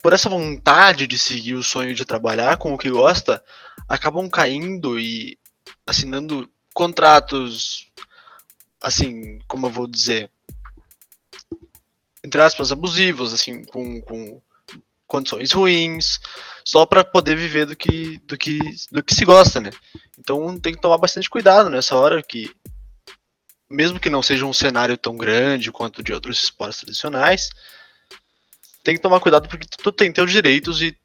[0.01, 3.43] por essa vontade de seguir o sonho de trabalhar com o que gosta,
[3.87, 5.37] acabam caindo e
[5.85, 7.91] assinando contratos
[8.81, 10.31] assim, como eu vou dizer,
[12.23, 14.41] entre aspas, abusivos, assim, com, com
[15.11, 16.21] condições ruins,
[16.63, 18.59] só para poder viver do que, do, que,
[18.89, 19.69] do que se gosta, né?
[20.17, 22.49] Então tem que tomar bastante cuidado nessa hora que,
[23.69, 27.49] mesmo que não seja um cenário tão grande quanto de outros esportes tradicionais,
[28.85, 30.97] tem que tomar cuidado porque tu, tem teus direitos e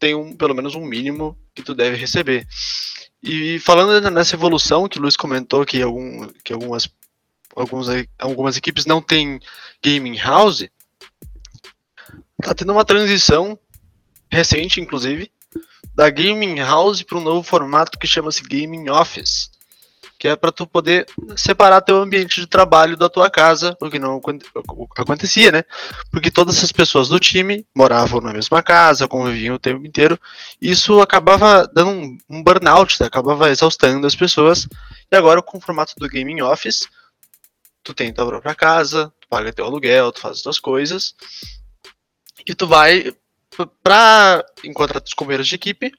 [0.00, 2.44] tem um, pelo menos um mínimo que tu deve receber.
[3.22, 6.90] E falando nessa evolução que o Luiz comentou que, algum, que algumas
[7.54, 7.86] alguns,
[8.18, 9.38] algumas equipes não têm
[9.82, 10.66] gaming house,
[12.42, 13.58] tá tendo uma transição
[14.30, 15.30] recente, inclusive,
[15.94, 19.50] da gaming house para um novo formato que chama-se gaming office,
[20.18, 21.06] que é para tu poder
[21.36, 24.20] separar teu ambiente de trabalho da tua casa, o que não
[24.96, 25.62] acontecia, né?
[26.10, 30.18] Porque todas as pessoas do time moravam na mesma casa, conviviam o tempo inteiro,
[30.60, 33.06] e isso acabava dando um, um burnout, né?
[33.06, 34.66] acabava exaustando as pessoas.
[35.12, 36.88] E agora com o formato do gaming office,
[37.84, 41.14] tu tem tua própria casa, tu paga teu aluguel, tu faz as tuas coisas,
[42.46, 43.12] e tu vai
[43.82, 45.92] para encontrar teus companheiros de equipe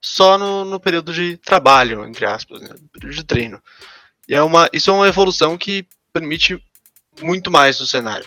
[0.00, 3.62] só no, no, período de trabalho, entre aspas, né, no período de treino.
[4.28, 6.60] E é uma, isso é uma evolução que permite
[7.20, 8.26] muito mais no cenário.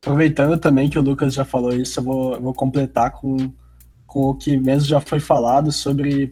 [0.00, 3.52] Aproveitando também que o Lucas já falou isso, eu vou, eu vou completar com,
[4.06, 6.30] com o que mesmo já foi falado sobre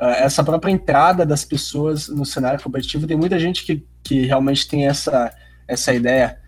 [0.00, 3.06] uh, essa própria entrada das pessoas no cenário competitivo.
[3.06, 5.34] Tem muita gente que, que realmente tem essa
[5.66, 6.38] essa ideia.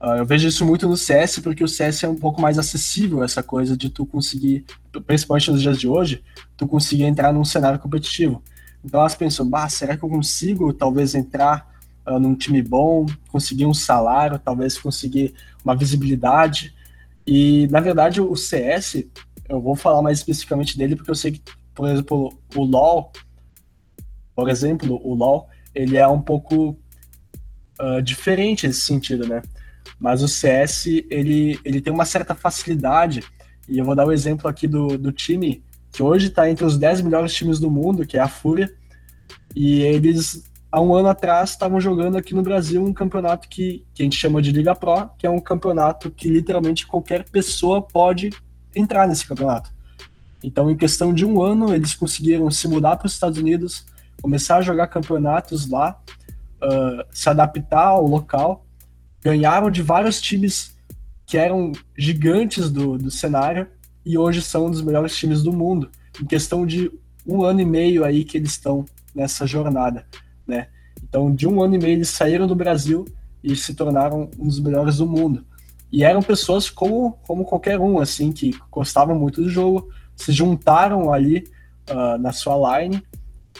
[0.00, 3.22] Uh, eu vejo isso muito no CS, porque o CS é um pouco mais acessível,
[3.22, 4.64] essa coisa de tu conseguir,
[5.06, 6.24] principalmente nos dias de hoje,
[6.56, 8.42] tu conseguir entrar num cenário competitivo.
[8.82, 11.68] Então elas pensam, bah, será que eu consigo talvez entrar
[12.06, 16.74] uh, num time bom, conseguir um salário, talvez conseguir uma visibilidade?
[17.26, 19.04] E na verdade o CS,
[19.50, 21.42] eu vou falar mais especificamente dele, porque eu sei que,
[21.74, 23.12] por exemplo, o LoL,
[24.34, 26.74] por exemplo, o LoL, ele é um pouco
[27.78, 29.42] uh, diferente nesse sentido, né?
[30.00, 33.22] Mas o CS, ele, ele tem uma certa facilidade,
[33.68, 36.64] e eu vou dar o um exemplo aqui do, do time, que hoje está entre
[36.64, 38.72] os 10 melhores times do mundo, que é a Fúria,
[39.54, 44.02] e eles, há um ano atrás, estavam jogando aqui no Brasil um campeonato que, que
[44.02, 48.30] a gente chama de Liga Pro, que é um campeonato que literalmente qualquer pessoa pode
[48.74, 49.70] entrar nesse campeonato.
[50.42, 53.84] Então, em questão de um ano, eles conseguiram se mudar para os Estados Unidos,
[54.22, 56.00] começar a jogar campeonatos lá,
[56.62, 58.64] uh, se adaptar ao local.
[59.22, 60.74] Ganharam de vários times
[61.26, 63.66] que eram gigantes do, do cenário
[64.04, 65.90] e hoje são um dos melhores times do mundo.
[66.20, 66.90] em questão de
[67.26, 70.06] um ano e meio aí que eles estão nessa jornada,
[70.46, 70.68] né?
[71.02, 73.04] Então, de um ano e meio eles saíram do Brasil
[73.42, 75.44] e se tornaram um dos melhores do mundo.
[75.92, 81.12] E eram pessoas como, como qualquer um, assim, que gostavam muito do jogo, se juntaram
[81.12, 81.48] ali
[81.90, 83.02] uh, na sua line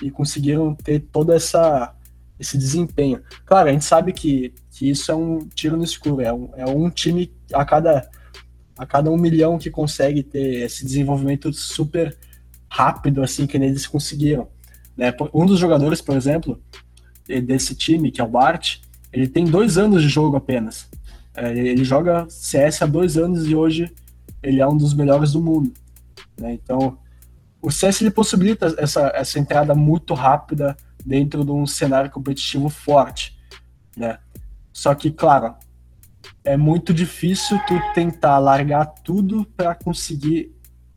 [0.01, 1.95] e conseguiram ter todo essa,
[2.41, 3.23] esse desempenho.
[3.45, 6.65] Claro, a gente sabe que, que isso é um tiro no escuro, é um, é
[6.65, 8.11] um time a cada,
[8.79, 12.17] a cada um milhão que consegue ter esse desenvolvimento super
[12.69, 14.49] rápido, assim, que eles conseguiram.
[14.97, 15.15] Né?
[15.35, 16.59] Um dos jogadores, por exemplo,
[17.45, 18.79] desse time, que é o Bart,
[19.13, 20.89] ele tem dois anos de jogo apenas.
[21.35, 23.93] É, ele joga CS há dois anos e hoje
[24.43, 25.73] ele é um dos melhores do mundo.
[26.39, 26.55] Né?
[26.55, 26.99] Então,
[27.61, 30.75] o CS ele possibilita essa, essa entrada muito rápida
[31.05, 33.39] dentro de um cenário competitivo forte.
[33.97, 34.19] Né?
[34.73, 35.55] Só que, claro,
[36.45, 40.55] é muito difícil tu tentar largar tudo para conseguir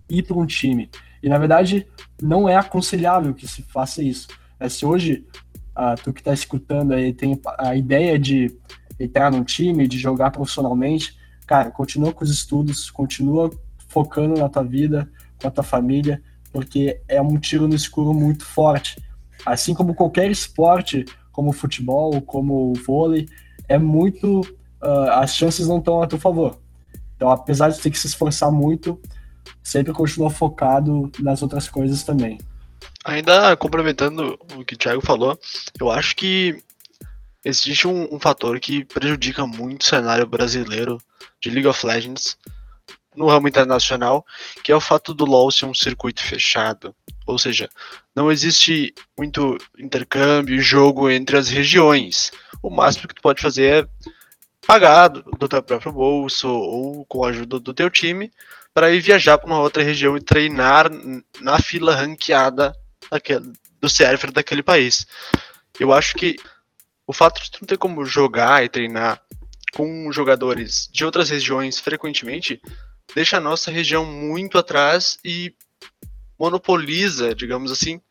[0.09, 0.89] ir para um time.
[1.21, 1.87] E, na verdade,
[2.21, 4.27] não é aconselhável que se faça isso.
[4.59, 5.25] É, se hoje
[5.77, 8.55] uh, tu que está escutando aí tem a ideia de
[8.99, 13.49] entrar num time, de jogar profissionalmente, cara, continua com os estudos, continua
[13.87, 15.09] focando na tua vida,
[15.41, 19.01] com a tua família, porque é um tiro no escuro muito forte.
[19.45, 23.27] Assim como qualquer esporte, como futebol, como vôlei,
[23.67, 24.41] é muito.
[24.81, 26.59] Uh, as chances não estão a teu favor.
[27.15, 28.99] Então, apesar de ter que se esforçar muito,
[29.63, 32.37] sempre continua focado nas outras coisas também.
[33.05, 35.37] Ainda complementando o que o Thiago falou,
[35.79, 36.61] eu acho que
[37.43, 40.97] existe um, um, fator que prejudica muito o cenário brasileiro
[41.41, 42.37] de League of Legends
[43.15, 44.25] no ramo internacional,
[44.63, 46.95] que é o fato do LoL ser um circuito fechado.
[47.25, 47.69] Ou seja,
[48.15, 52.31] não existe muito intercâmbio jogo entre as regiões.
[52.61, 53.87] O máximo que tu pode fazer é
[54.65, 58.31] pagar do, do teu próprio bolso ou com a ajuda do teu time
[58.73, 60.89] para ir viajar para uma outra região e treinar
[61.39, 62.75] na fila ranqueada
[63.11, 65.05] daquele, do server daquele país.
[65.79, 66.37] Eu acho que
[67.05, 69.21] o fato de tu não ter como jogar e treinar
[69.73, 72.61] com jogadores de outras regiões frequentemente
[73.13, 75.53] deixa a nossa região muito atrás e
[76.39, 78.01] monopoliza, digamos assim,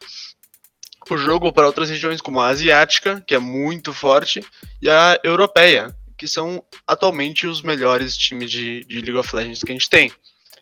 [1.11, 4.45] o jogo para outras regiões como a asiática, que é muito forte,
[4.81, 9.73] e a europeia, que são atualmente os melhores times de, de League of Legends que
[9.73, 10.13] a gente tem.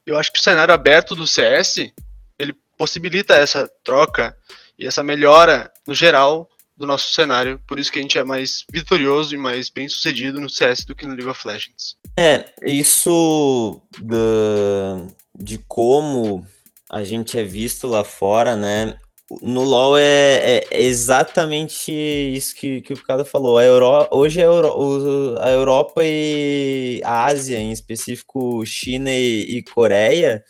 [0.07, 1.93] Eu acho que o cenário aberto do CS
[2.39, 4.37] ele possibilita essa troca
[4.79, 7.61] e essa melhora no geral do nosso cenário.
[7.67, 10.95] Por isso que a gente é mais vitorioso e mais bem sucedido no CS do
[10.95, 11.97] que no League of Legends.
[12.17, 16.47] É, isso de, de como
[16.91, 18.99] a gente é visto lá fora, né?
[19.41, 23.59] No LoL é, é exatamente isso que, que o Picado falou.
[23.59, 29.63] A Euro, hoje a, Euro, a Europa e a Ásia, em específico China e, e
[29.63, 30.45] Coreia,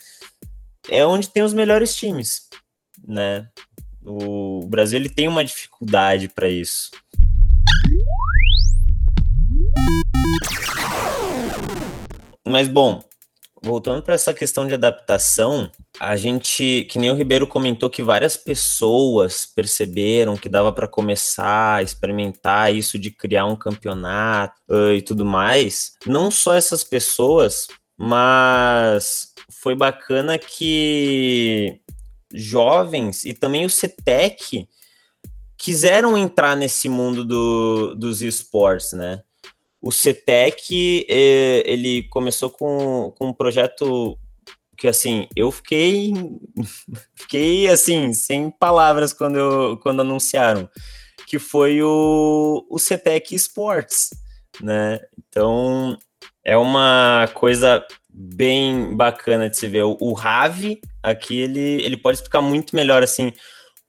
[0.88, 2.48] é onde tem os melhores times,
[3.06, 3.46] né?
[4.02, 6.90] O Brasil ele tem uma dificuldade para isso.
[12.46, 13.04] Mas bom,
[13.62, 15.70] voltando para essa questão de adaptação,
[16.00, 21.74] a gente, que nem o Ribeiro comentou que várias pessoas perceberam que dava para começar
[21.74, 25.92] a experimentar isso de criar um campeonato uh, e tudo mais.
[26.06, 27.66] Não só essas pessoas,
[27.98, 31.78] mas foi bacana que
[32.32, 34.66] jovens e também o CETEC
[35.58, 39.20] quiseram entrar nesse mundo do, dos esportes, né?
[39.82, 44.18] O CETEC, eh, ele começou com, com um projeto
[44.80, 46.10] que, assim, eu fiquei,
[47.14, 50.70] fiquei, assim, sem palavras quando, eu, quando anunciaram,
[51.26, 54.08] que foi o, o CETEC Sports,
[54.58, 54.98] né?
[55.18, 55.98] Então,
[56.42, 59.82] é uma coisa bem bacana de se ver.
[59.82, 63.34] O, o Ravi aqui, ele, ele pode explicar muito melhor, assim,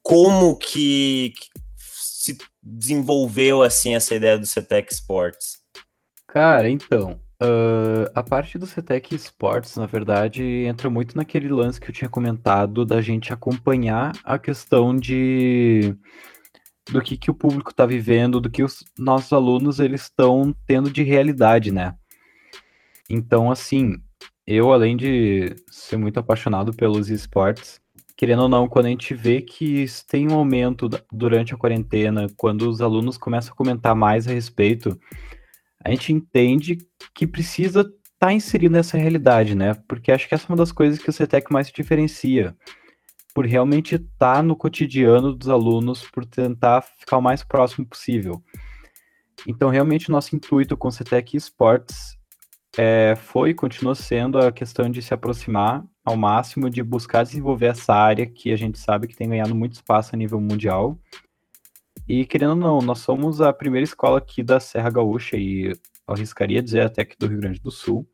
[0.03, 5.61] como que, que se desenvolveu, assim, essa ideia do CETEC Sports.
[6.27, 11.89] Cara, então, uh, a parte do CETEC Sports, na verdade, entra muito naquele lance que
[11.89, 15.95] eu tinha comentado da gente acompanhar a questão de
[16.91, 20.89] do que, que o público está vivendo, do que os nossos alunos eles estão tendo
[20.89, 21.95] de realidade, né?
[23.09, 23.97] Então, assim,
[24.45, 27.79] eu, além de ser muito apaixonado pelos esportes,
[28.17, 32.69] querendo ou não, quando a gente vê que tem um aumento durante a quarentena, quando
[32.69, 34.99] os alunos começam a comentar mais a respeito,
[35.83, 36.77] a gente entende
[37.13, 39.73] que precisa estar tá inserido nessa realidade, né?
[39.87, 42.55] Porque acho que essa é uma das coisas que o CETEC mais se diferencia,
[43.33, 48.43] por realmente estar tá no cotidiano dos alunos, por tentar ficar o mais próximo possível.
[49.47, 52.17] Então, realmente, o nosso intuito com o CETEC Esportes
[52.77, 57.67] é, foi e continua sendo a questão de se aproximar ao máximo de buscar desenvolver
[57.67, 60.97] essa área que a gente sabe que tem ganhado muito espaço a nível mundial.
[62.07, 65.73] E querendo ou não, nós somos a primeira escola aqui da Serra Gaúcha e
[66.07, 68.07] arriscaria dizer até aqui do Rio Grande do Sul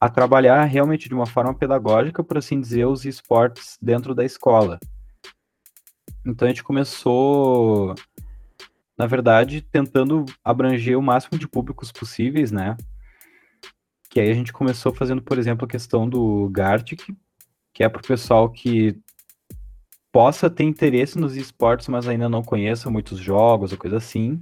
[0.00, 4.80] a trabalhar realmente de uma forma pedagógica, por assim dizer, os esportes dentro da escola.
[6.24, 7.94] Então a gente começou,
[8.96, 12.78] na verdade, tentando abranger o máximo de públicos possíveis, né?
[14.08, 17.02] Que aí a gente começou fazendo, por exemplo, a questão do Gartic,
[17.74, 18.98] que é para o pessoal que
[20.12, 24.40] possa ter interesse nos esportes, mas ainda não conheça muitos jogos ou coisa assim.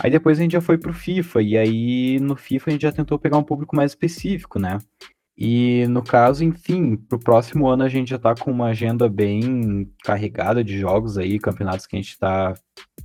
[0.00, 2.92] Aí depois a gente já foi pro FIFA, e aí no FIFA a gente já
[2.92, 4.78] tentou pegar um público mais específico, né?
[5.36, 9.90] E no caso, enfim, pro próximo ano a gente já tá com uma agenda bem
[10.04, 12.52] carregada de jogos aí, campeonatos que a gente tá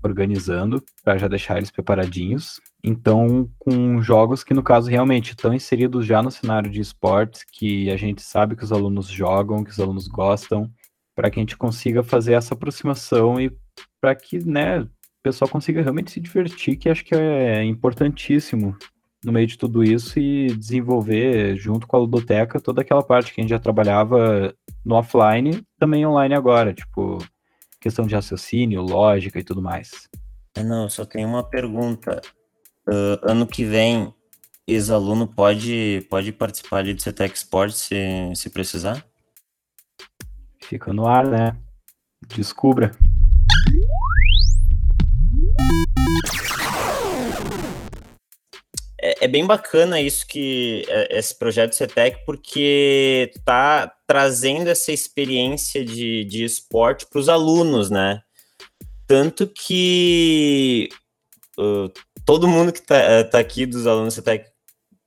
[0.03, 2.59] organizando para já deixar eles preparadinhos.
[2.83, 7.89] Então, com jogos que no caso realmente estão inseridos já no cenário de esportes, que
[7.89, 10.69] a gente sabe que os alunos jogam, que os alunos gostam,
[11.15, 13.51] para que a gente consiga fazer essa aproximação e
[14.01, 14.89] para que, né, o
[15.23, 18.77] pessoal consiga realmente se divertir, que acho que é importantíssimo
[19.23, 23.41] no meio de tudo isso e desenvolver, junto com a ludoteca, toda aquela parte que
[23.41, 24.53] a gente já trabalhava
[24.85, 27.17] no offline, também online agora, tipo,
[27.81, 30.07] questão de raciocínio, lógica e tudo mais.
[30.55, 32.21] É, não, só tenho uma pergunta.
[32.87, 34.13] Uh, ano que vem,
[34.67, 37.95] ex-aluno pode, pode participar ali do CETEC Sport se,
[38.35, 39.03] se precisar?
[40.67, 41.57] Fica no ar, né?
[42.27, 42.91] Descubra.
[49.05, 55.85] é, é, bem bacana isso que é, esse projeto CETEC, porque tá trazendo essa experiência
[55.85, 58.21] de, de esporte para os alunos, né?
[59.05, 60.89] Tanto que
[61.59, 61.91] uh,
[62.25, 64.47] todo mundo que está tá aqui dos alunos CETEC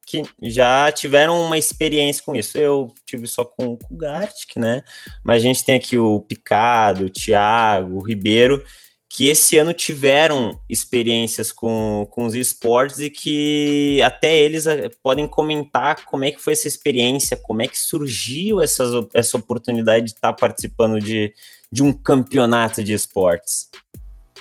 [0.08, 2.56] que já tiveram uma experiência com isso.
[2.56, 4.82] Eu tive só com, com o Gartic, né?
[5.22, 8.64] Mas a gente tem aqui o Picado, o Thiago, o Ribeiro,
[9.06, 15.28] que esse ano tiveram experiências com, com os esportes e que até eles eh, podem
[15.28, 20.12] comentar como é que foi essa experiência, como é que surgiu essa essa oportunidade de
[20.12, 21.34] estar participando de,
[21.70, 23.68] de um campeonato de esportes.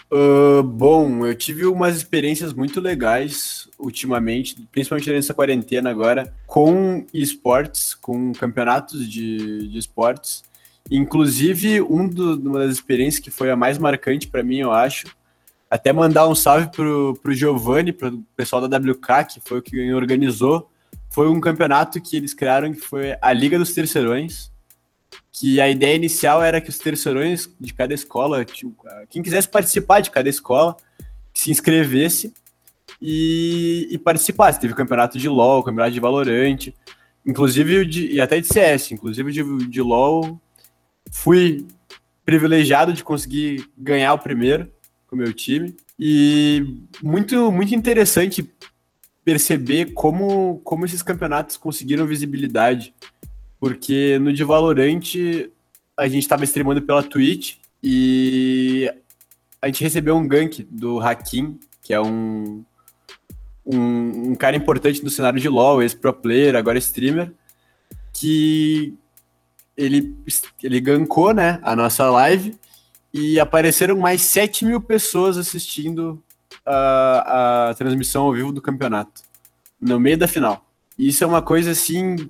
[0.09, 7.93] Uh, bom, eu tive umas experiências muito legais ultimamente, principalmente nessa quarentena agora, com esportes,
[7.93, 10.43] com campeonatos de, de esportes.
[10.89, 15.07] Inclusive, um do, uma das experiências que foi a mais marcante para mim, eu acho,
[15.69, 19.93] até mandar um salve pro, pro Giovanni, pro pessoal da WK, que foi o que
[19.93, 20.69] organizou,
[21.09, 24.49] foi um campeonato que eles criaram, que foi a Liga dos Terceirões,
[25.39, 28.43] que a ideia inicial era que os terceirões de cada escola,
[29.07, 30.75] quem quisesse participar de cada escola,
[31.31, 32.33] se inscrevesse
[32.99, 34.59] e, e participasse.
[34.59, 36.73] Teve campeonato de LoL, campeonato de Valorant,
[37.23, 40.41] inclusive de, e até de CS, inclusive de, de LoL
[41.11, 41.67] fui
[42.25, 44.71] privilegiado de conseguir ganhar o primeiro
[45.05, 45.75] com o meu time.
[45.99, 48.49] E muito, muito interessante
[49.23, 52.93] perceber como, como esses campeonatos conseguiram visibilidade.
[53.59, 55.01] Porque no de Valorant
[55.97, 58.91] a gente estava streamando pela Twitch e
[59.61, 62.63] a gente recebeu um gank do Hakim, que é um,
[63.65, 67.33] um, um cara importante no cenário de LoL, ex-pro player, agora streamer,
[68.13, 68.93] que
[69.75, 70.15] ele,
[70.61, 72.55] ele gankou, né, a nossa live
[73.13, 76.21] e apareceram mais 7 mil pessoas assistindo
[76.65, 79.21] a, a transmissão ao vivo do campeonato,
[79.79, 80.65] no meio da final.
[80.97, 82.29] E isso é uma coisa, assim,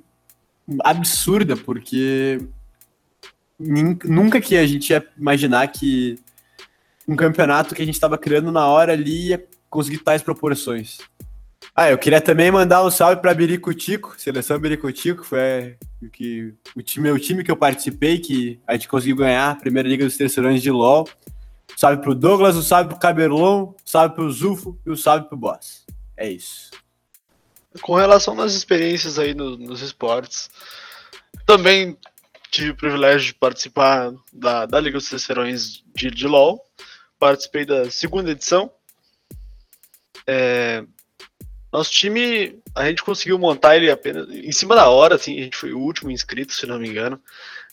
[0.83, 2.39] absurda, porque
[3.59, 6.19] nunca que a gente ia imaginar que
[7.07, 10.99] um campeonato que a gente estava criando na hora ali ia conseguir tais proporções.
[11.75, 15.77] Ah, eu queria também mandar um salve para Biricutico, seleção Biricutico, foi
[16.11, 19.87] que o time, meu time que eu participei, que a gente conseguiu ganhar a primeira
[19.87, 21.07] liga dos terceirões de LoL.
[21.75, 25.37] Salve pro Douglas, um salve pro Caberlon, um salve pro Zufo e um salve pro
[25.37, 25.85] Boss.
[26.15, 26.71] É isso.
[27.81, 30.49] Com relação às experiências aí no, nos esportes,
[31.45, 31.97] também
[32.49, 36.63] tive o privilégio de participar da, da Liga dos Terceirões de, de LoL.
[37.19, 38.71] Participei da segunda edição.
[40.25, 40.83] É,
[41.71, 45.57] nosso time, a gente conseguiu montar ele apenas em cima da hora, assim, a gente
[45.57, 47.21] foi o último inscrito, se não me engano.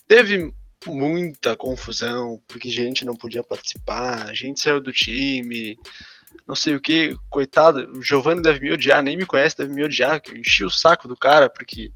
[0.07, 0.53] Teve
[0.85, 5.77] muita confusão, porque gente não podia participar, a gente saiu do time,
[6.47, 9.83] não sei o que, coitado, o Giovanni deve me odiar, nem me conhece, deve me
[9.83, 11.91] odiar, que eu enchi o saco do cara, porque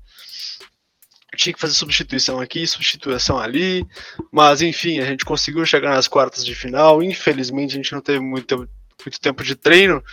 [1.35, 3.85] tinha que fazer substituição aqui, substituição ali,
[4.31, 8.19] mas enfim, a gente conseguiu chegar nas quartas de final, infelizmente a gente não teve
[8.19, 10.03] muito, muito tempo de treino,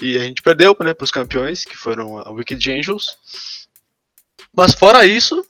[0.00, 3.18] e a gente perdeu né, para os campeões, que foram a Wicked Angels.
[4.54, 5.44] Mas fora isso,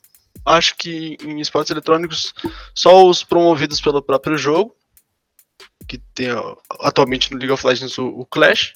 [0.44, 2.34] acho que em esportes eletrônicos,
[2.74, 4.74] só os promovidos pelo próprio jogo,
[5.90, 6.28] que tem
[6.78, 8.74] atualmente no League of Legends o, o Clash,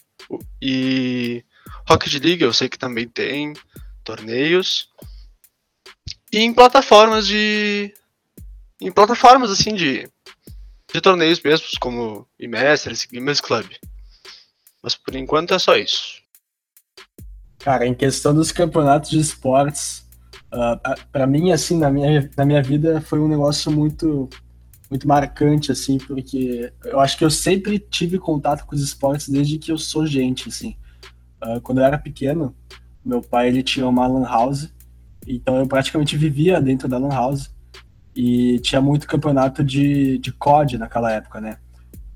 [0.61, 1.45] e
[1.89, 3.53] Rocket League eu sei que também tem
[4.03, 4.89] torneios.
[6.33, 7.95] E em plataformas de.
[8.81, 10.11] Em plataformas assim de.
[10.93, 13.67] De torneios mesmos, como e-Masters e Gamers Club.
[14.83, 16.21] Mas por enquanto é só isso.
[17.61, 20.05] Cara, em questão dos campeonatos de esportes,
[20.53, 24.29] ah, ah, pra mim, assim, na minha, na minha vida foi um negócio muito,
[24.95, 29.59] muito marcante, assim, porque eu acho que eu sempre tive contato com os esportes desde
[29.59, 30.77] que eu sou gente, assim.
[31.41, 32.55] Ah, quando eu era pequeno,
[33.05, 34.73] meu pai, ele tinha uma lan house,
[35.27, 37.53] então eu praticamente vivia dentro da lan house,
[38.15, 41.59] e tinha muito campeonato de, de COD naquela época, né?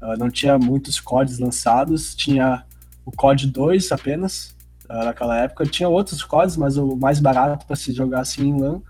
[0.00, 2.64] Ah, não tinha muitos CODs lançados, tinha
[3.04, 4.54] o COD 2 apenas,
[4.88, 5.66] ah, naquela época.
[5.66, 8.80] Tinha outros CODs, mas o mais barato para se jogar assim em LAN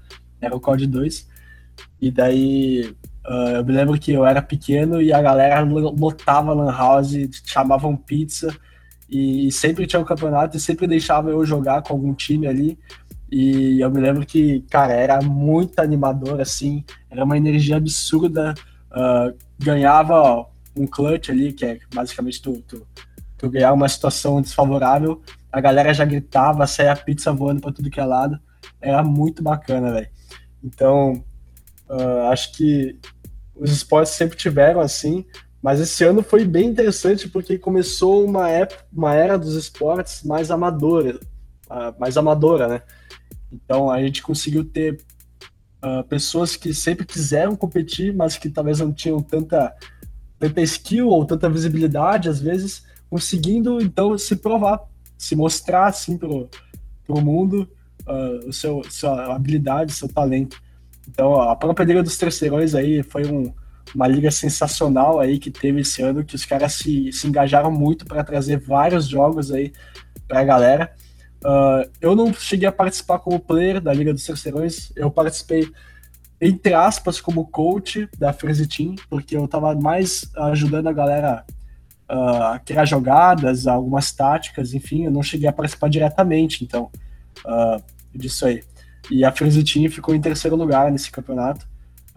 [0.43, 1.26] era o COD 2.
[2.01, 2.95] E daí
[3.29, 7.12] ah, eu me lembro que eu era pequeno e a galera lo- lotava Lan House,
[7.45, 8.49] chamavam pizza
[9.09, 12.79] e sempre tinha um campeonato e sempre deixava eu jogar com algum time ali.
[13.31, 18.55] E eu me lembro que, cara, era muito animador, assim, era uma energia absurda.
[18.91, 22.87] ah, ganhava um clutch ali, que é basicamente tu, tu,
[23.37, 25.20] tu ganhar uma situação desfavorável,
[25.53, 28.39] a galera já gritava, saia pizza voando pra tudo que é lado.
[28.81, 30.09] Era muito bacana, velho.
[30.62, 31.24] Então,
[31.89, 32.97] ah, acho que
[33.59, 35.25] os esportes sempre tiveram assim,
[35.63, 40.51] mas esse ano foi bem interessante porque começou uma, época, uma era dos esportes mais
[40.51, 41.19] amadora,
[41.99, 42.83] mais amadora, né?
[43.53, 44.99] Então a gente conseguiu ter
[45.81, 49.75] ah, pessoas que sempre quiseram competir, mas que talvez não tinham tanta,
[50.39, 54.83] tanta skill ou tanta visibilidade, às vezes, conseguindo então se provar,
[55.17, 56.49] se mostrar assim pro,
[57.07, 57.69] pro mundo
[58.07, 60.61] ah, o seu, sua habilidade, seu talento.
[61.09, 63.53] Então, ó, a própria Liga dos Terceirões aí foi um,
[63.95, 68.05] uma liga sensacional aí que teve esse ano, que os caras se, se engajaram muito
[68.05, 69.73] para trazer vários jogos aí
[70.27, 70.93] pra galera.
[71.45, 75.69] Ah, eu não cheguei a participar como player da Liga dos Terceirões, eu participei,
[76.41, 81.45] entre aspas, como coach da Freeze Team, porque eu tava mais ajudando a galera
[82.09, 86.91] ah, a criar jogadas, algumas táticas, enfim, eu não cheguei a participar diretamente, então,
[87.47, 87.81] ah,
[88.15, 88.63] disso aí.
[89.11, 91.67] E a Team ficou em terceiro lugar nesse campeonato.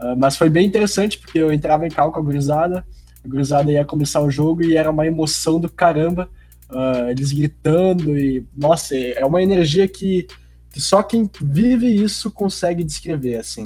[0.02, 2.86] Ah, mas foi bem interessante, porque eu entrava em cal com a gurizada,
[3.24, 6.28] a gurizada ia começar o jogo e era uma emoção do caramba,
[6.70, 10.28] ah, eles gritando e, nossa, é uma energia que,
[10.72, 13.66] que só quem vive isso consegue descrever, assim.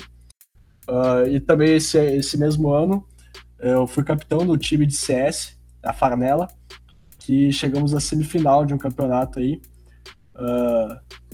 [0.87, 3.05] Ah, e também esse, esse mesmo ano,
[3.59, 6.49] eu fui capitão do time de CS, da Farnella,
[7.19, 9.61] que chegamos à semifinal de um campeonato aí,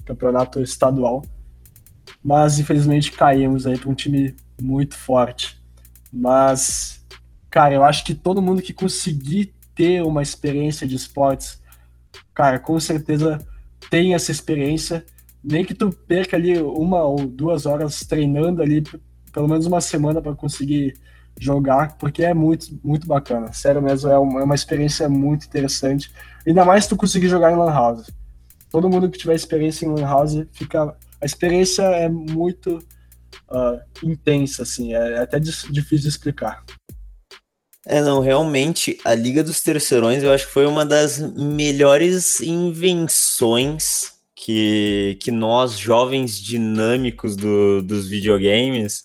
[0.06, 1.24] campeonato estadual,
[2.24, 5.59] mas infelizmente caímos aí para um time muito forte.
[6.11, 7.03] Mas,
[7.49, 11.61] cara, eu acho que todo mundo que conseguir ter uma experiência de esportes,
[12.34, 13.39] cara, com certeza
[13.89, 15.05] tem essa experiência.
[15.43, 18.84] Nem que tu perca ali uma ou duas horas treinando ali,
[19.34, 20.93] pelo menos uma semana para conseguir
[21.39, 23.51] jogar, porque é muito, muito bacana.
[23.53, 26.11] Sério mesmo, é uma, é uma experiência muito interessante.
[26.45, 28.11] Ainda mais se tu conseguir jogar em Lan House.
[28.69, 30.95] Todo mundo que tiver experiência em Lan House fica.
[31.22, 32.80] A experiência é muito
[33.49, 36.63] ah, intensa, assim, é até dis- difícil de explicar.
[37.86, 44.13] É, não, realmente, a Liga dos Terceirões eu acho que foi uma das melhores invenções
[44.36, 49.03] que, que nós, jovens dinâmicos do- dos videogames,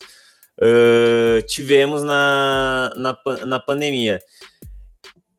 [0.60, 4.20] ãh, tivemos na, na, na pandemia.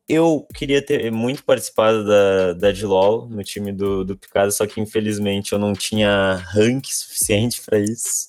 [0.08, 4.80] Eu queria ter muito participado da, da DLOL no time do, do Picado, só que
[4.80, 8.28] infelizmente eu não tinha rank suficiente para isso.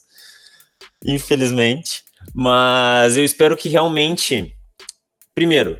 [1.05, 2.03] Infelizmente.
[2.33, 4.53] Mas eu espero que realmente
[5.33, 5.79] Primeiro,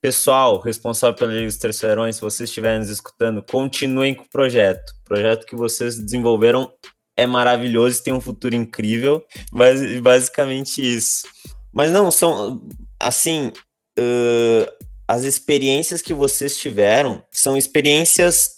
[0.00, 4.92] pessoal responsável pela Liga dos Terceirões, se vocês estiverem nos escutando, continuem com o projeto.
[5.02, 6.72] O projeto que vocês desenvolveram
[7.14, 9.22] é maravilhoso e tem um futuro incrível.
[9.52, 11.26] Basi- Basicamente isso.
[11.70, 12.66] Mas não, são
[12.98, 13.52] assim.
[13.98, 14.66] ãh,
[15.06, 18.54] as experiências que vocês tiveram são experiências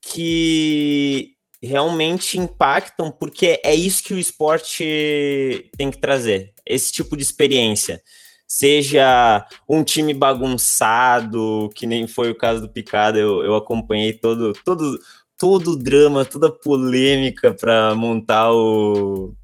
[0.00, 7.22] que realmente impactam, porque é isso que o esporte tem que trazer, esse tipo de
[7.22, 8.00] experiência.
[8.46, 14.52] Seja um time bagunçado, que nem foi o caso do Picada, eu, eu acompanhei todo,
[14.64, 14.98] todo,
[15.38, 19.34] todo o drama, toda a polêmica para montar o,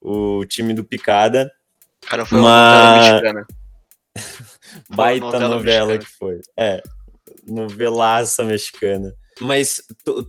[0.00, 1.50] o time do Picada.
[2.02, 3.46] Cara, foi uma Mas- mexicana.
[4.90, 6.40] Baita novela novela, que foi.
[6.56, 6.82] É,
[7.46, 9.14] novelaça mexicana.
[9.40, 9.82] Mas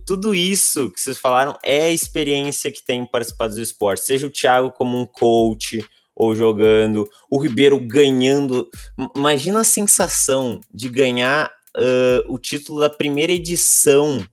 [0.06, 4.06] tudo isso que vocês falaram é a experiência que tem participar dos esportes.
[4.06, 5.84] Seja o Thiago como um coach
[6.14, 8.68] ou jogando, o Ribeiro ganhando.
[9.16, 14.24] Imagina a sensação de ganhar uh, o título da primeira edição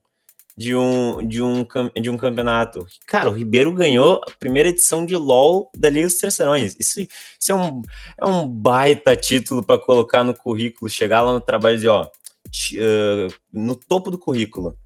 [0.56, 1.66] de um, de, um,
[2.00, 2.86] de um campeonato.
[3.06, 6.76] Cara, o Ribeiro ganhou a primeira edição de LOL da Liga dos Terceirões.
[6.78, 7.82] Isso, isso é, um,
[8.18, 12.04] é um baita título para colocar no currículo, chegar lá no trabalho e dizer, ó,
[12.04, 14.76] uh, no topo do currículo,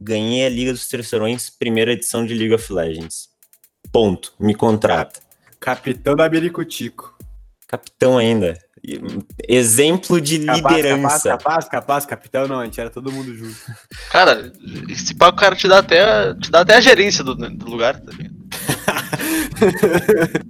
[0.00, 3.28] ganhei a Liga dos Terceirões, primeira edição de League of Legends.
[3.92, 4.32] Ponto.
[4.38, 5.20] Me contrata.
[5.58, 7.16] Capitão da Biricutico.
[7.66, 8.58] Capitão ainda.
[9.46, 11.28] Exemplo de capaz, liderança.
[11.28, 13.56] Capaz, capaz, capaz, capitão não, a gente era todo mundo junto.
[14.10, 14.52] Cara,
[14.88, 18.12] esse papo, cara, te dá até, te dá até a gerência do, do lugar, tá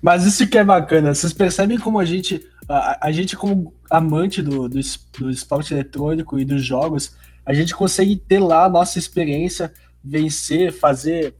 [0.00, 4.42] Mas isso que é bacana, vocês percebem como a gente, a, a gente como amante
[4.42, 4.80] do, do,
[5.18, 9.72] do esporte eletrônico e dos jogos, a gente consegue ter lá a nossa experiência,
[10.02, 11.34] vencer, fazer,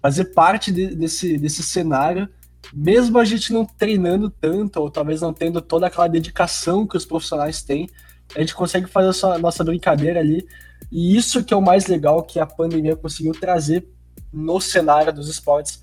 [0.00, 2.28] fazer parte de, desse, desse cenário
[2.72, 7.04] mesmo a gente não treinando tanto, ou talvez não tendo toda aquela dedicação que os
[7.04, 7.88] profissionais têm,
[8.34, 10.46] a gente consegue fazer a nossa brincadeira ali.
[10.90, 13.86] E isso que é o mais legal que a pandemia conseguiu trazer
[14.32, 15.82] no cenário dos esportes,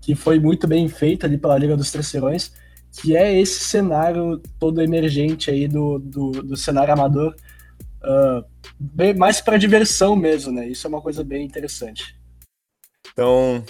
[0.00, 2.52] que foi muito bem feito ali pela Liga dos Terceirões,
[3.00, 7.34] que é esse cenário todo emergente aí do, do, do cenário amador,
[8.02, 8.44] uh,
[8.78, 10.66] bem, mais para diversão mesmo, né?
[10.66, 12.18] Isso é uma coisa bem interessante.
[13.12, 13.64] Então,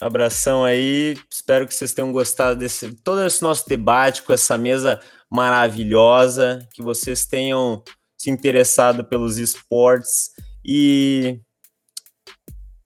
[0.00, 1.16] Abração aí.
[1.30, 6.82] Espero que vocês tenham gostado desse todo esse nosso debate com essa mesa maravilhosa, que
[6.82, 7.82] vocês tenham
[8.16, 10.30] se interessado pelos esportes
[10.64, 11.40] e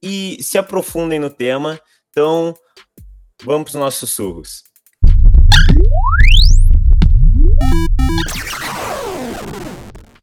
[0.02, 1.80] e se aprofundem no tema.
[2.10, 2.54] Então,
[3.42, 4.64] vamos para os nossos sussurros.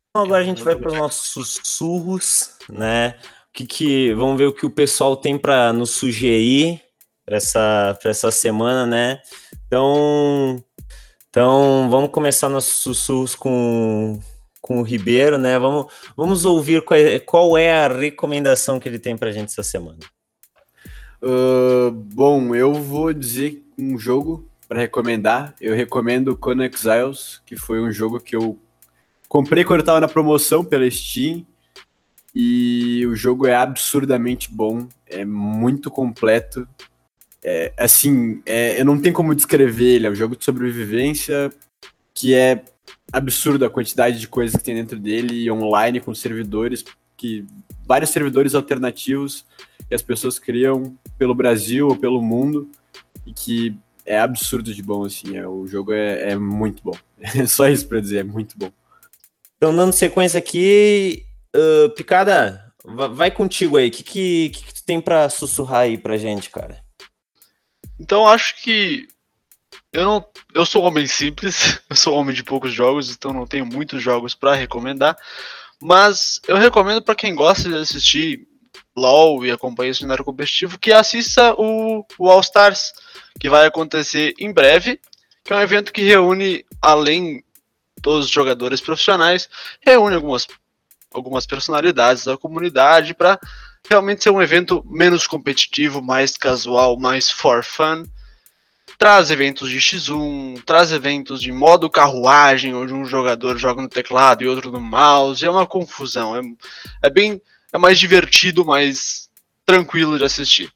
[0.09, 3.19] Então, agora a gente vai para os nossos sussurros, né?
[3.57, 6.79] Que, que vamos ver o que o pessoal tem para nos sugerir
[7.25, 9.19] para essa, essa semana, né?
[9.65, 10.63] Então,
[11.29, 14.19] então vamos começar nossos sussurros com,
[14.61, 15.57] com o Ribeiro, né?
[15.57, 19.63] Vamos, vamos ouvir qual é, qual é a recomendação que ele tem para gente essa
[19.63, 19.99] semana.
[21.19, 25.55] Uh, bom, eu vou dizer um jogo para recomendar.
[25.59, 26.69] Eu recomendo Conan
[27.43, 28.59] que foi um jogo que eu
[29.27, 31.43] comprei quando estava na promoção pela Steam
[32.39, 36.67] e o jogo é absurdamente bom, é muito completo.
[37.43, 41.51] É, assim, é, eu não tenho como descrever ele, é um jogo de sobrevivência
[42.13, 42.63] que é
[43.11, 46.85] absurdo a quantidade de coisas que tem dentro dele online com servidores
[47.17, 47.43] que
[47.87, 49.43] vários servidores alternativos
[49.89, 52.69] que as pessoas criam pelo Brasil ou pelo mundo
[53.25, 53.75] e que
[54.05, 56.95] é absurdo de bom assim, é, o jogo é, é muito bom.
[57.35, 58.71] É só isso para dizer, é muito bom.
[59.57, 61.25] Então, dando sequência aqui,
[61.55, 63.87] Uh, Picada, vai contigo aí.
[63.87, 66.83] O que, que, que, tu tem para sussurrar aí pra gente, cara?
[67.99, 69.07] Então, acho que
[69.91, 73.65] eu não, eu sou homem simples, eu sou homem de poucos jogos, então não tenho
[73.65, 75.17] muitos jogos para recomendar.
[75.81, 78.47] Mas eu recomendo para quem gosta de assistir
[78.95, 82.93] LoL e acompanha esse cenário competitivo que assista o, o All Stars,
[83.39, 84.99] que vai acontecer em breve,
[85.43, 87.43] que é um evento que reúne além
[88.01, 89.49] dos jogadores profissionais,
[89.81, 90.47] reúne algumas
[91.13, 93.39] algumas personalidades da comunidade para
[93.89, 98.03] realmente ser um evento menos competitivo, mais casual, mais for fun.
[98.97, 104.43] Traz eventos de X1, traz eventos de modo carruagem, onde um jogador joga no teclado
[104.43, 105.45] e outro no mouse.
[105.45, 106.35] É uma confusão.
[106.35, 106.41] É,
[107.03, 107.41] é bem.
[107.71, 109.29] É mais divertido, mais
[109.65, 110.71] tranquilo de assistir.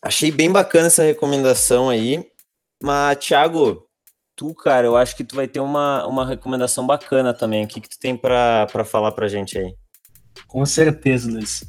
[0.00, 2.24] Achei bem bacana essa recomendação aí.
[2.80, 3.85] Mas, Thiago,
[4.36, 7.64] tu, cara, eu acho que tu vai ter uma, uma recomendação bacana também.
[7.64, 9.74] O que, que tu tem para falar pra gente aí?
[10.46, 11.64] Com certeza, Luiz.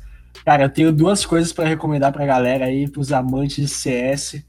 [0.45, 4.43] Cara, eu tenho duas coisas para recomendar pra galera aí, pros amantes de CS.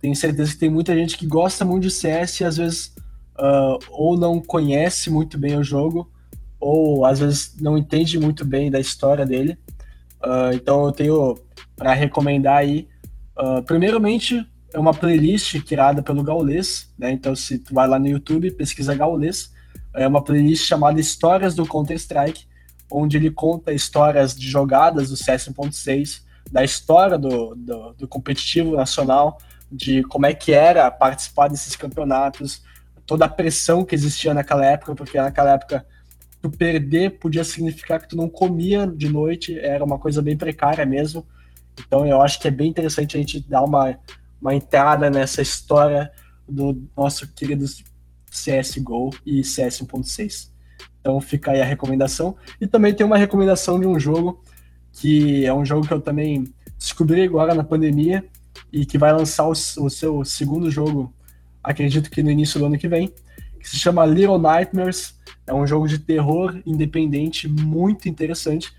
[0.00, 2.94] Tenho certeza que tem muita gente que gosta muito de CS e às vezes
[3.38, 6.10] uh, ou não conhece muito bem o jogo,
[6.60, 9.58] ou às vezes não entende muito bem da história dele.
[10.22, 11.38] Uh, então eu tenho
[11.76, 12.88] para recomendar aí,
[13.38, 17.12] uh, primeiramente, é uma playlist criada pelo Gaules, né?
[17.12, 19.52] Então, se tu vai lá no YouTube, pesquisa Gaules,
[19.94, 22.44] é uma playlist chamada Histórias do Counter-Strike,
[22.90, 28.76] onde ele conta histórias de jogadas do CS 1.6, da história do, do, do, competitivo
[28.76, 29.38] nacional,
[29.70, 32.62] de como é que era participar desses campeonatos,
[33.06, 35.86] toda a pressão que existia naquela época, porque naquela época
[36.42, 40.84] tu perder podia significar que tu não comia de noite, era uma coisa bem precária
[40.84, 41.24] mesmo.
[41.78, 43.96] Então eu acho que é bem interessante a gente dar uma
[44.44, 46.12] uma entrada nessa história
[46.46, 47.64] do nosso querido
[48.30, 50.50] CSGO e CS 1.6.
[51.00, 52.36] Então fica aí a recomendação.
[52.60, 54.42] E também tem uma recomendação de um jogo
[54.92, 56.44] que é um jogo que eu também
[56.78, 58.22] descobri agora na pandemia
[58.70, 61.12] e que vai lançar o, o seu segundo jogo,
[61.62, 63.12] acredito que no início do ano que vem,
[63.58, 65.14] que se chama Little Nightmares.
[65.46, 68.72] É um jogo de terror independente muito interessante.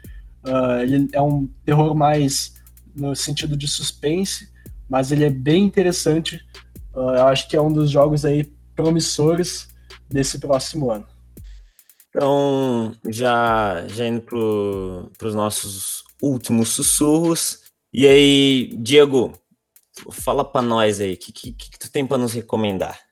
[0.43, 2.53] Uh, ele é um terror mais
[2.95, 4.49] no sentido de suspense,
[4.89, 6.39] mas ele é bem interessante.
[6.93, 8.43] Uh, eu acho que é um dos jogos aí
[8.75, 9.67] promissores
[10.09, 11.07] desse próximo ano.
[12.09, 17.63] Então, já, já indo para os nossos últimos sussurros.
[17.93, 19.33] E aí, Diego,
[20.11, 23.04] fala para nós aí, o que, que, que tu tem para nos recomendar?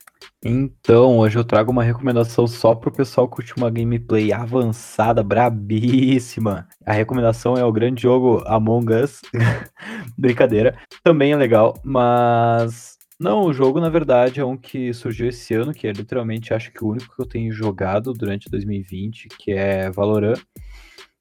[0.46, 6.68] Então, hoje eu trago uma recomendação só pro pessoal curtir uma gameplay avançada, brabíssima.
[6.84, 9.22] A recomendação é o grande jogo Among Us.
[10.18, 10.78] Brincadeira.
[11.02, 15.72] Também é legal, mas não, o jogo na verdade é um que surgiu esse ano,
[15.72, 19.90] que é literalmente acho que o único que eu tenho jogado durante 2020, que é
[19.90, 20.38] Valorant.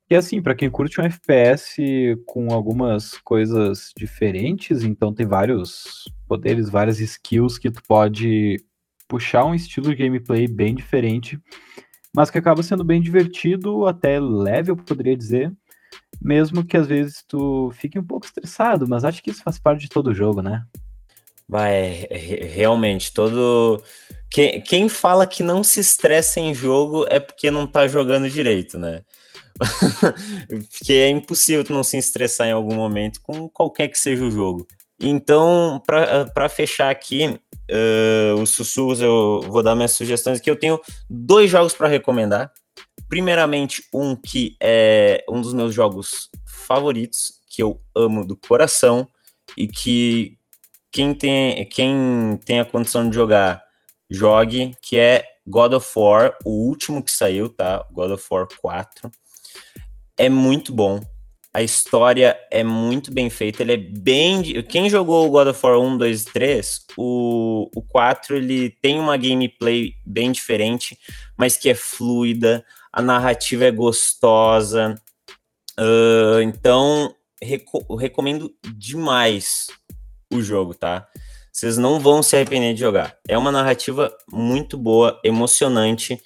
[0.09, 1.77] E assim, para quem curte um FPS
[2.25, 8.57] com algumas coisas diferentes, então tem vários poderes, várias skills que tu pode
[9.13, 11.39] puxar um estilo de gameplay bem diferente,
[12.15, 15.53] mas que acaba sendo bem divertido, até leve, eu poderia dizer,
[16.19, 19.81] mesmo que às vezes tu fique um pouco estressado, mas acho que isso faz parte
[19.81, 20.65] de todo jogo, né?
[21.47, 22.07] Vai,
[22.55, 23.83] realmente, todo.
[24.31, 28.79] Quem, quem fala que não se estressa em jogo é porque não tá jogando direito,
[28.79, 29.03] né?
[30.71, 34.31] porque é impossível tu não se estressar em algum momento com qualquer que seja o
[34.31, 34.65] jogo.
[34.99, 37.39] Então, para fechar aqui
[37.69, 40.49] uh, os sussurros, eu vou dar minhas sugestões aqui.
[40.49, 42.51] Eu tenho dois jogos para recomendar.
[43.07, 49.07] Primeiramente, um que é um dos meus jogos favoritos, que eu amo do coração
[49.55, 50.37] e que
[50.91, 53.63] quem tem, quem tem a condição de jogar,
[54.09, 57.85] jogue, que é God of War, o último que saiu, tá?
[57.91, 59.11] God of War 4.
[60.17, 61.01] É muito bom
[61.53, 64.63] a história é muito bem feita, ele é bem...
[64.63, 68.99] Quem jogou o God of War 1, 2 e 3, o, o 4 ele tem
[68.99, 70.97] uma gameplay bem diferente,
[71.37, 74.95] mas que é fluida, a narrativa é gostosa,
[75.79, 79.67] uh, então reco recomendo demais
[80.33, 81.07] o jogo, tá?
[81.51, 83.15] Vocês não vão se arrepender de jogar.
[83.27, 86.19] É uma narrativa muito boa, emocionante,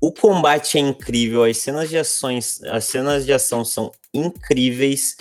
[0.00, 5.16] o combate é incrível, as cenas de ações, as cenas de ação são incríveis.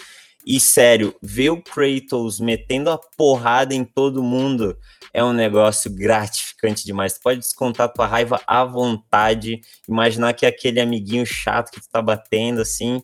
[0.46, 4.78] E sério, ver o Kratos metendo a porrada em todo mundo
[5.12, 7.14] é um negócio gratificante demais.
[7.14, 11.90] Tu pode descontar tua raiva à vontade, imaginar que é aquele amiguinho chato que tu
[11.90, 13.02] tá batendo assim.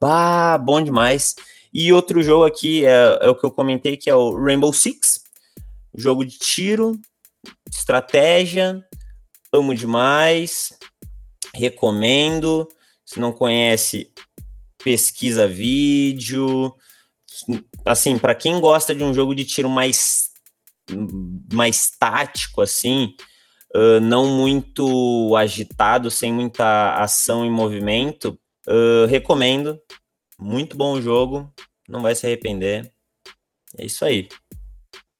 [0.00, 1.36] Ah, bom demais.
[1.72, 5.22] E outro jogo aqui é, é o que eu comentei, que é o Rainbow Six.
[5.94, 6.98] Jogo de tiro,
[7.70, 8.84] estratégia,
[9.52, 10.72] amo demais,
[11.54, 12.66] recomendo.
[13.04, 14.10] Se não conhece,
[14.84, 16.72] pesquisa vídeo.
[17.84, 20.30] Assim, para quem gosta de um jogo de tiro mais,
[21.52, 23.16] mais tático, assim,
[23.74, 29.80] uh, não muito agitado, sem muita ação e movimento, uh, recomendo.
[30.38, 31.50] Muito bom jogo,
[31.88, 32.92] não vai se arrepender.
[33.78, 34.28] É isso aí.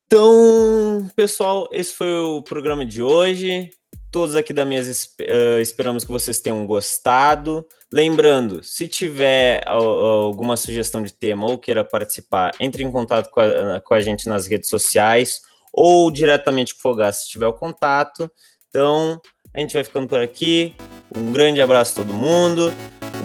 [0.07, 3.71] Então, pessoal, esse foi o programa de hoje.
[4.15, 4.93] Todos aqui da mesa
[5.23, 7.67] uh, esperamos que vocês tenham gostado.
[7.93, 13.81] Lembrando, se tiver alguma sugestão de tema ou queira participar, entre em contato com a,
[13.81, 15.41] com a gente nas redes sociais
[15.73, 18.31] ou diretamente com o Fogaça se tiver o contato.
[18.69, 19.21] Então,
[19.53, 20.77] a gente vai ficando por aqui.
[21.13, 22.73] Um grande abraço a todo mundo,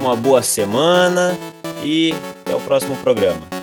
[0.01, 1.37] uma boa semana
[1.83, 3.58] e até o próximo programa.